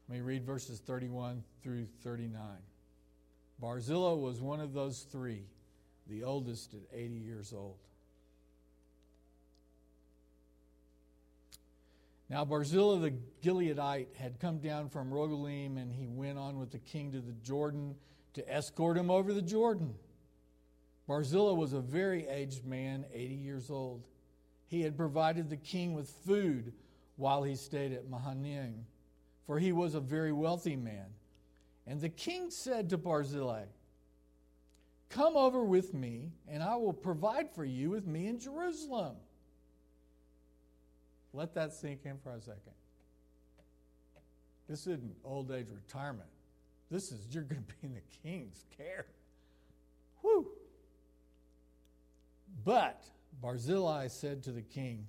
Let 0.08 0.16
me 0.16 0.22
read 0.22 0.44
verses 0.44 0.80
31 0.80 1.44
through 1.62 1.86
39. 2.02 2.40
Barzillai 3.60 4.14
was 4.14 4.40
one 4.40 4.60
of 4.60 4.72
those 4.72 5.00
three, 5.12 5.44
the 6.06 6.24
oldest 6.24 6.74
at 6.74 6.80
80 6.92 7.14
years 7.14 7.52
old. 7.52 7.76
Now 12.30 12.44
Barzillai 12.44 13.00
the 13.00 13.14
Gileadite 13.42 14.14
had 14.16 14.38
come 14.38 14.58
down 14.58 14.88
from 14.88 15.10
Rogelim, 15.10 15.76
and 15.76 15.92
he 15.92 16.06
went 16.06 16.38
on 16.38 16.58
with 16.58 16.70
the 16.70 16.78
king 16.78 17.12
to 17.12 17.20
the 17.20 17.32
Jordan 17.32 17.96
to 18.34 18.48
escort 18.48 18.96
him 18.96 19.10
over 19.10 19.32
the 19.34 19.42
Jordan. 19.42 19.94
Barzillai 21.08 21.52
was 21.54 21.72
a 21.72 21.80
very 21.80 22.28
aged 22.28 22.64
man, 22.64 23.04
80 23.12 23.34
years 23.34 23.70
old. 23.70 24.06
He 24.68 24.82
had 24.82 24.96
provided 24.96 25.50
the 25.50 25.56
king 25.56 25.92
with 25.92 26.08
food 26.24 26.72
while 27.16 27.42
he 27.42 27.56
stayed 27.56 27.92
at 27.92 28.08
Mahanaim, 28.08 28.86
for 29.44 29.58
he 29.58 29.72
was 29.72 29.96
a 29.96 30.00
very 30.00 30.32
wealthy 30.32 30.76
man. 30.76 31.06
And 31.90 32.00
the 32.00 32.08
king 32.08 32.52
said 32.52 32.88
to 32.90 32.98
Barzillai, 32.98 33.64
Come 35.08 35.36
over 35.36 35.64
with 35.64 35.92
me, 35.92 36.30
and 36.46 36.62
I 36.62 36.76
will 36.76 36.92
provide 36.92 37.50
for 37.50 37.64
you 37.64 37.90
with 37.90 38.06
me 38.06 38.28
in 38.28 38.38
Jerusalem. 38.38 39.16
Let 41.32 41.52
that 41.54 41.72
sink 41.72 42.02
in 42.04 42.16
for 42.18 42.30
a 42.30 42.40
second. 42.40 42.74
This 44.68 44.82
isn't 44.82 45.16
old 45.24 45.50
age 45.50 45.66
retirement. 45.74 46.28
This 46.92 47.10
is 47.10 47.26
you're 47.32 47.42
going 47.42 47.64
to 47.64 47.74
be 47.74 47.88
in 47.88 47.94
the 47.94 48.18
king's 48.22 48.64
care. 48.76 49.06
Whew. 50.20 50.46
But 52.64 53.02
Barzillai 53.42 54.06
said 54.06 54.44
to 54.44 54.52
the 54.52 54.62
king, 54.62 55.08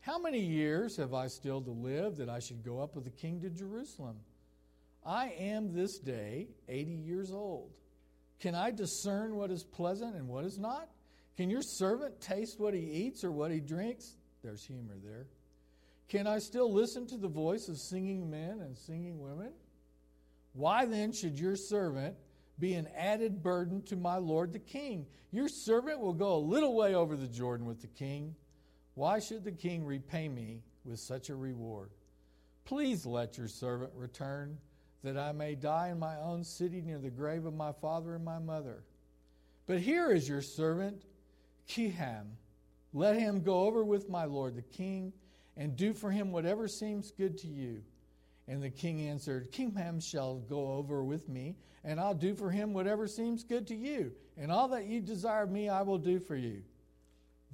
How 0.00 0.18
many 0.18 0.40
years 0.40 0.98
have 0.98 1.14
I 1.14 1.28
still 1.28 1.62
to 1.62 1.70
live 1.70 2.18
that 2.18 2.28
I 2.28 2.38
should 2.38 2.62
go 2.62 2.80
up 2.80 2.94
with 2.94 3.04
the 3.04 3.10
king 3.10 3.40
to 3.40 3.48
Jerusalem? 3.48 4.16
I 5.06 5.28
am 5.38 5.72
this 5.72 5.98
day 5.98 6.48
80 6.68 6.90
years 6.90 7.30
old. 7.30 7.70
Can 8.40 8.54
I 8.54 8.72
discern 8.72 9.36
what 9.36 9.50
is 9.50 9.62
pleasant 9.62 10.16
and 10.16 10.28
what 10.28 10.44
is 10.44 10.58
not? 10.58 10.88
Can 11.36 11.48
your 11.48 11.62
servant 11.62 12.20
taste 12.20 12.58
what 12.58 12.74
he 12.74 12.80
eats 12.80 13.22
or 13.22 13.30
what 13.30 13.52
he 13.52 13.60
drinks? 13.60 14.16
There's 14.42 14.64
humor 14.64 14.96
there. 15.02 15.26
Can 16.08 16.26
I 16.26 16.38
still 16.38 16.72
listen 16.72 17.06
to 17.08 17.16
the 17.16 17.28
voice 17.28 17.68
of 17.68 17.78
singing 17.78 18.30
men 18.30 18.60
and 18.60 18.76
singing 18.76 19.20
women? 19.20 19.52
Why 20.54 20.86
then 20.86 21.12
should 21.12 21.38
your 21.38 21.56
servant 21.56 22.16
be 22.58 22.74
an 22.74 22.88
added 22.96 23.42
burden 23.42 23.82
to 23.82 23.96
my 23.96 24.16
lord 24.16 24.52
the 24.52 24.58
king? 24.58 25.06
Your 25.30 25.48
servant 25.48 26.00
will 26.00 26.14
go 26.14 26.34
a 26.34 26.38
little 26.38 26.74
way 26.74 26.94
over 26.94 27.16
the 27.16 27.28
Jordan 27.28 27.66
with 27.66 27.80
the 27.80 27.88
king. 27.88 28.34
Why 28.94 29.18
should 29.18 29.44
the 29.44 29.52
king 29.52 29.84
repay 29.84 30.28
me 30.28 30.62
with 30.84 30.98
such 30.98 31.28
a 31.28 31.36
reward? 31.36 31.90
Please 32.64 33.04
let 33.04 33.36
your 33.36 33.48
servant 33.48 33.92
return, 33.94 34.58
that 35.06 35.16
I 35.16 35.30
may 35.30 35.54
die 35.54 35.90
in 35.90 36.00
my 36.00 36.16
own 36.16 36.42
city 36.42 36.82
near 36.82 36.98
the 36.98 37.10
grave 37.10 37.46
of 37.46 37.54
my 37.54 37.70
father 37.70 38.16
and 38.16 38.24
my 38.24 38.40
mother. 38.40 38.82
But 39.66 39.78
here 39.78 40.10
is 40.10 40.28
your 40.28 40.42
servant, 40.42 41.04
Chimham. 41.68 42.26
Let 42.92 43.14
him 43.16 43.42
go 43.42 43.60
over 43.60 43.84
with 43.84 44.08
my 44.08 44.24
lord 44.24 44.56
the 44.56 44.62
king, 44.62 45.12
and 45.56 45.76
do 45.76 45.94
for 45.94 46.10
him 46.10 46.32
whatever 46.32 46.66
seems 46.66 47.12
good 47.12 47.38
to 47.38 47.46
you. 47.46 47.82
And 48.48 48.60
the 48.60 48.70
king 48.70 49.08
answered, 49.08 49.52
Chimham 49.52 50.00
shall 50.00 50.38
go 50.38 50.72
over 50.72 51.04
with 51.04 51.28
me, 51.28 51.54
and 51.84 52.00
I'll 52.00 52.14
do 52.14 52.34
for 52.34 52.50
him 52.50 52.72
whatever 52.72 53.06
seems 53.06 53.44
good 53.44 53.68
to 53.68 53.76
you. 53.76 54.10
And 54.36 54.50
all 54.50 54.66
that 54.68 54.86
you 54.86 55.00
desire 55.00 55.44
of 55.44 55.52
me, 55.52 55.68
I 55.68 55.82
will 55.82 55.98
do 55.98 56.18
for 56.18 56.34
you. 56.36 56.62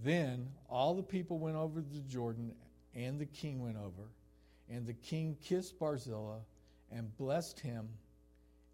Then 0.02 0.48
all 0.70 0.94
the 0.94 1.02
people 1.02 1.38
went 1.38 1.56
over 1.56 1.82
the 1.82 2.00
Jordan, 2.00 2.54
and 2.94 3.20
the 3.20 3.26
king 3.26 3.60
went 3.60 3.76
over. 3.76 4.08
And 4.70 4.86
the 4.86 4.94
king 4.94 5.36
kissed 5.42 5.78
Barzillai 5.78 6.38
and 6.94 7.16
blessed 7.16 7.60
him 7.60 7.88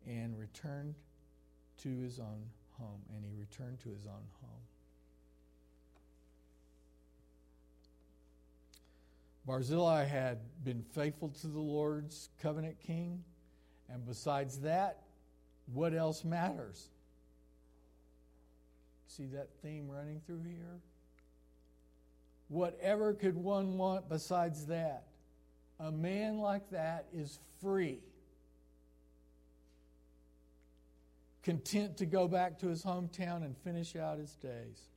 and 0.06 0.38
returned 0.38 0.94
to 1.82 1.96
his 1.98 2.18
own 2.18 2.42
home. 2.78 3.00
And 3.14 3.24
he 3.24 3.32
returned 3.38 3.78
to 3.80 3.90
his 3.90 4.06
own 4.06 4.26
home. 4.40 4.60
Barzillai 9.46 10.04
had 10.04 10.38
been 10.62 10.82
faithful 10.82 11.30
to 11.40 11.46
the 11.46 11.58
Lord's 11.58 12.28
covenant 12.42 12.78
king. 12.80 13.24
And 13.88 14.04
besides 14.04 14.58
that, 14.60 15.04
what 15.72 15.94
else 15.94 16.24
matters? 16.24 16.90
See 19.06 19.26
that 19.26 19.48
theme 19.62 19.88
running 19.88 20.20
through 20.26 20.42
here? 20.42 20.80
Whatever 22.48 23.14
could 23.14 23.36
one 23.36 23.78
want 23.78 24.08
besides 24.08 24.66
that? 24.66 25.04
A 25.80 25.92
man 25.92 26.38
like 26.38 26.70
that 26.70 27.06
is 27.12 27.38
free, 27.60 28.00
content 31.42 31.96
to 31.98 32.06
go 32.06 32.26
back 32.26 32.58
to 32.60 32.68
his 32.68 32.82
hometown 32.82 33.44
and 33.44 33.56
finish 33.58 33.94
out 33.94 34.18
his 34.18 34.34
days. 34.36 34.88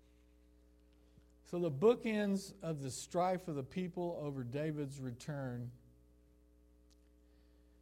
So 1.52 1.60
the 1.60 1.72
bookends 1.72 2.54
of 2.64 2.82
the 2.82 2.90
strife 2.90 3.48
of 3.48 3.56
the 3.56 3.64
people 3.64 4.20
over 4.24 4.44
David's 4.44 5.00
return 5.00 5.70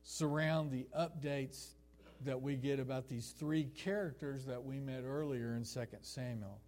surround 0.04 0.72
the 0.72 0.88
updates 0.98 1.76
that 2.26 2.42
we 2.42 2.56
get 2.56 2.80
about 2.80 3.08
these 3.08 3.34
three 3.38 3.66
characters 3.66 4.46
that 4.46 4.64
we 4.64 4.80
met 4.80 5.04
earlier 5.06 5.56
in 5.56 5.64
2 5.64 5.86
Samuel. 6.02 6.60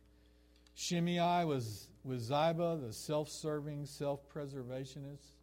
Shimei 0.75 1.43
was, 1.43 1.89
was 2.03 2.23
Ziba, 2.23 2.79
the 2.81 2.93
self 2.93 3.29
serving, 3.29 3.85
self 3.85 4.21
preservationist. 4.33 5.40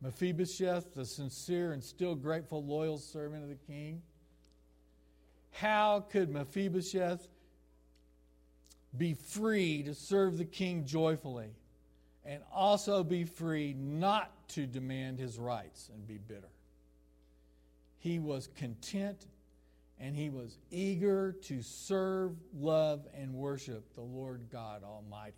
Mephibosheth, 0.00 0.94
the 0.94 1.04
sincere 1.04 1.72
and 1.72 1.82
still 1.82 2.14
grateful, 2.14 2.64
loyal 2.64 2.98
servant 2.98 3.42
of 3.42 3.48
the 3.48 3.56
king. 3.66 4.02
How 5.52 6.00
could 6.08 6.30
Mephibosheth 6.30 7.26
be 8.96 9.14
free 9.14 9.82
to 9.82 9.94
serve 9.94 10.38
the 10.38 10.44
king 10.44 10.84
joyfully 10.84 11.50
and 12.24 12.42
also 12.52 13.02
be 13.02 13.24
free 13.24 13.74
not 13.74 14.30
to 14.48 14.66
demand 14.66 15.18
his 15.18 15.38
rights 15.38 15.90
and 15.92 16.06
be 16.06 16.18
bitter. 16.18 16.50
He 17.98 18.18
was 18.18 18.48
content 18.56 19.26
and 20.00 20.14
he 20.14 20.30
was 20.30 20.58
eager 20.70 21.32
to 21.42 21.62
serve, 21.62 22.32
love, 22.54 23.06
and 23.14 23.34
worship 23.34 23.94
the 23.94 24.00
Lord 24.00 24.42
God 24.52 24.84
Almighty. 24.84 25.34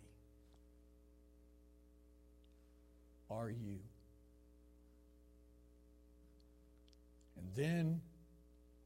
Are 3.29 3.49
you? 3.49 3.79
Then, 7.55 8.01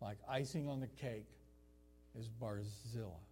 like 0.01 0.17
icing 0.29 0.67
on 0.67 0.79
the 0.79 0.87
cake, 0.87 1.27
is 2.17 2.27
Barzillai. 2.27 3.25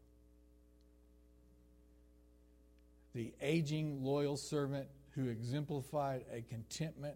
the 3.13 3.33
aging, 3.41 4.03
loyal 4.03 4.37
servant 4.37 4.87
who 5.11 5.29
exemplified 5.29 6.25
a 6.31 6.41
contentment 6.41 7.15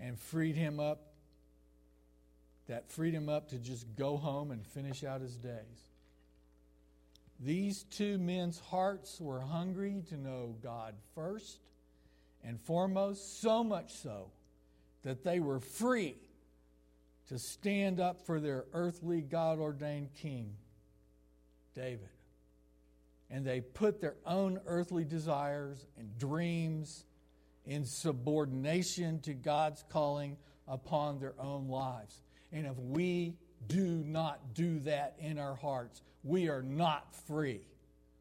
and 0.00 0.18
freed 0.18 0.56
him 0.56 0.78
up. 0.78 1.10
That 2.68 2.90
freed 2.90 3.12
him 3.12 3.28
up 3.28 3.50
to 3.50 3.58
just 3.58 3.84
go 3.94 4.16
home 4.16 4.50
and 4.50 4.66
finish 4.66 5.04
out 5.04 5.20
his 5.20 5.36
days. 5.36 5.90
These 7.38 7.82
two 7.82 8.16
men's 8.16 8.58
hearts 8.58 9.20
were 9.20 9.40
hungry 9.40 10.02
to 10.08 10.16
know 10.16 10.54
God 10.62 10.94
first 11.14 11.58
and 12.42 12.58
foremost, 12.60 13.42
so 13.42 13.62
much 13.62 13.92
so 13.92 14.30
that 15.04 15.22
they 15.22 15.38
were 15.40 15.60
free 15.60 16.16
to 17.28 17.38
stand 17.38 18.00
up 18.00 18.26
for 18.26 18.40
their 18.40 18.64
earthly 18.72 19.20
God 19.20 19.58
ordained 19.58 20.14
king, 20.14 20.54
David. 21.74 22.08
And 23.30 23.44
they 23.44 23.60
put 23.60 24.00
their 24.00 24.16
own 24.26 24.60
earthly 24.66 25.04
desires 25.04 25.86
and 25.98 26.18
dreams 26.18 27.04
in 27.64 27.84
subordination 27.84 29.20
to 29.20 29.32
God's 29.32 29.84
calling 29.88 30.36
upon 30.68 31.18
their 31.18 31.34
own 31.38 31.68
lives. 31.68 32.22
And 32.52 32.66
if 32.66 32.78
we 32.78 33.34
do 33.66 34.02
not 34.06 34.54
do 34.54 34.78
that 34.80 35.16
in 35.18 35.38
our 35.38 35.54
hearts, 35.54 36.02
we 36.22 36.48
are 36.48 36.62
not 36.62 37.14
free. 37.26 37.62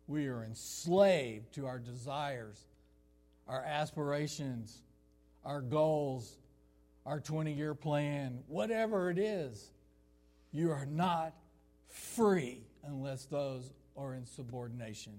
We 0.08 0.28
are 0.28 0.44
enslaved 0.44 1.54
to 1.56 1.66
our 1.66 1.80
desires, 1.80 2.66
our 3.48 3.64
aspirations, 3.64 4.82
our 5.46 5.62
goals, 5.62 6.38
our 7.06 7.20
20 7.20 7.52
year 7.52 7.74
plan, 7.74 8.40
whatever 8.48 9.10
it 9.10 9.18
is. 9.18 9.72
You 10.52 10.72
are 10.72 10.86
not 10.86 11.34
free 11.90 12.62
unless 12.84 13.26
those 13.26 13.72
are 13.98 14.14
in 14.14 14.26
subordination 14.26 15.14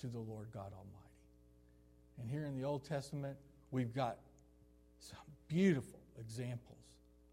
to 0.00 0.06
the 0.06 0.18
Lord 0.18 0.48
God 0.52 0.72
Almighty. 0.72 0.98
And 2.20 2.30
here 2.30 2.44
in 2.44 2.56
the 2.56 2.64
Old 2.64 2.84
Testament, 2.84 3.36
we've 3.70 3.94
got 3.94 4.18
some 4.98 5.18
beautiful 5.46 6.00
examples 6.18 6.78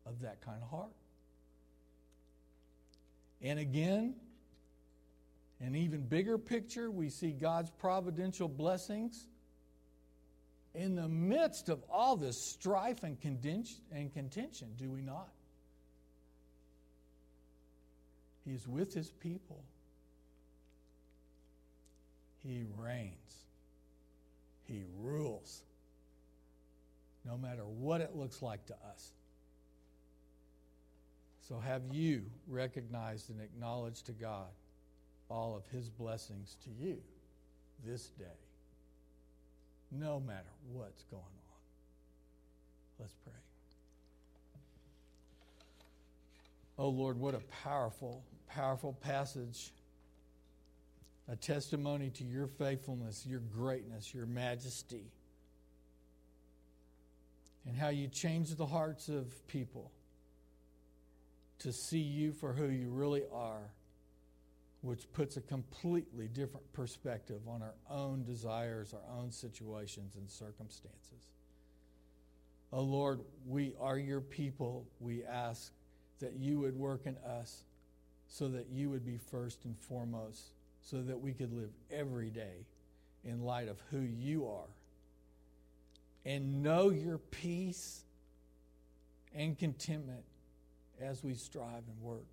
of 0.06 0.22
that 0.22 0.42
kind 0.42 0.62
of 0.62 0.70
heart. 0.70 0.94
And 3.42 3.60
again, 3.60 4.16
an 5.60 5.76
even 5.76 6.02
bigger 6.02 6.38
picture, 6.38 6.92
we 6.92 7.10
see 7.10 7.32
God's 7.32 7.72
providential 7.72 8.48
blessings 8.48 9.28
in 10.76 10.96
the 10.96 11.08
midst 11.08 11.70
of 11.70 11.84
all 11.90 12.16
this 12.16 12.36
strife 12.52 13.04
and 13.04 13.20
contention, 13.20 14.68
do 14.78 14.92
we 14.92 15.02
not? 15.02 15.30
He 18.44 18.52
is 18.52 18.68
with 18.68 18.94
his 18.94 19.10
people. 19.10 19.64
He 22.44 22.64
reigns. 22.78 23.46
He 24.64 24.84
rules. 25.00 25.64
No 27.26 27.38
matter 27.38 27.64
what 27.64 28.02
it 28.02 28.16
looks 28.16 28.42
like 28.42 28.66
to 28.68 28.74
us. 28.74 29.12
So, 31.48 31.60
have 31.60 31.84
you 31.92 32.24
recognized 32.48 33.30
and 33.30 33.40
acknowledged 33.40 34.08
to 34.08 34.14
God 34.14 34.48
all 35.30 35.56
of 35.56 35.66
His 35.68 35.90
blessings 35.90 36.58
to 36.64 36.70
you 36.72 36.98
this 37.84 38.08
day, 38.18 38.26
no 40.00 40.20
matter 40.20 40.50
what's 40.72 41.04
going 41.04 41.24
on? 41.24 41.30
Let's 43.00 43.16
pray. 43.24 43.34
Oh 46.78 46.90
Lord, 46.90 47.18
what 47.20 47.36
a 47.36 47.42
powerful, 47.64 48.24
powerful 48.48 48.94
passage. 48.94 49.72
A 51.28 51.36
testimony 51.36 52.12
to 52.12 52.24
your 52.24 52.46
faithfulness, 52.46 53.26
your 53.26 53.40
greatness, 53.40 54.14
your 54.14 54.28
majesty, 54.28 55.12
and 57.66 57.76
how 57.76 57.90
you 57.90 58.08
change 58.08 58.54
the 58.54 58.66
hearts 58.66 59.10
of 59.10 59.48
people 59.48 59.92
to 61.60 61.74
see 61.74 61.98
you 61.98 62.32
for 62.32 62.54
who 62.54 62.68
you 62.68 62.90
really 62.90 63.24
are, 63.34 63.72
which 64.86 65.12
puts 65.14 65.36
a 65.36 65.42
completely 65.42 66.28
different 66.28 66.72
perspective 66.72 67.42
on 67.48 67.64
our 67.64 67.74
own 67.90 68.24
desires, 68.24 68.94
our 68.94 69.20
own 69.20 69.32
situations 69.32 70.16
and 70.16 70.30
circumstances. 70.30 71.32
Oh 72.72 72.84
Lord, 72.84 73.22
we 73.48 73.74
are 73.80 73.98
your 73.98 74.22
people. 74.22 74.86
We 75.00 75.24
ask 75.24 75.72
that 76.20 76.34
you 76.34 76.60
would 76.60 76.76
work 76.76 77.02
in 77.06 77.18
us 77.18 77.64
so 78.28 78.48
that 78.50 78.68
you 78.72 78.90
would 78.92 79.06
be 79.06 79.18
first 79.18 79.66
and 79.66 79.76
foremost, 79.78 80.52
so 80.82 81.02
that 81.02 81.20
we 81.20 81.34
could 81.34 81.52
live 81.52 81.72
every 81.92 82.30
day 82.30 82.66
in 83.24 83.42
light 83.42 83.68
of 83.68 83.82
who 83.90 84.02
you 84.02 84.48
are 84.48 84.70
and 86.26 86.62
know 86.62 86.90
your 86.90 87.18
peace 87.18 88.04
and 89.34 89.58
contentment 89.58 90.24
as 91.02 91.24
we 91.24 91.34
strive 91.34 91.84
and 91.88 92.02
work. 92.02 92.26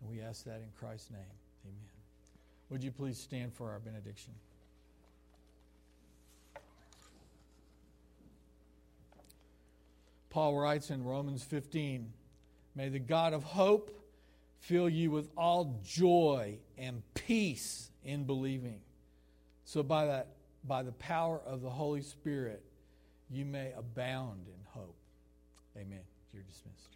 And 0.00 0.10
we 0.10 0.20
ask 0.20 0.44
that 0.44 0.56
in 0.56 0.68
Christ's 0.78 1.10
name. 1.10 1.20
Amen. 1.64 1.76
Would 2.70 2.84
you 2.84 2.90
please 2.90 3.18
stand 3.18 3.52
for 3.52 3.70
our 3.70 3.78
benediction? 3.78 4.32
Paul 10.30 10.56
writes 10.56 10.90
in 10.90 11.04
Romans 11.04 11.42
15 11.42 12.12
May 12.74 12.88
the 12.90 13.00
God 13.00 13.32
of 13.32 13.42
hope 13.42 13.90
fill 14.60 14.88
you 14.88 15.10
with 15.10 15.30
all 15.36 15.80
joy 15.84 16.58
and 16.76 17.02
peace 17.14 17.90
in 18.04 18.24
believing. 18.24 18.80
So, 19.64 19.82
by, 19.82 20.06
that, 20.06 20.28
by 20.64 20.82
the 20.82 20.92
power 20.92 21.40
of 21.44 21.60
the 21.60 21.70
Holy 21.70 22.02
Spirit, 22.02 22.62
you 23.30 23.44
may 23.44 23.72
abound 23.76 24.46
in 24.46 24.60
hope. 24.66 24.96
Amen. 25.76 26.00
You're 26.32 26.44
dismissed. 26.44 26.87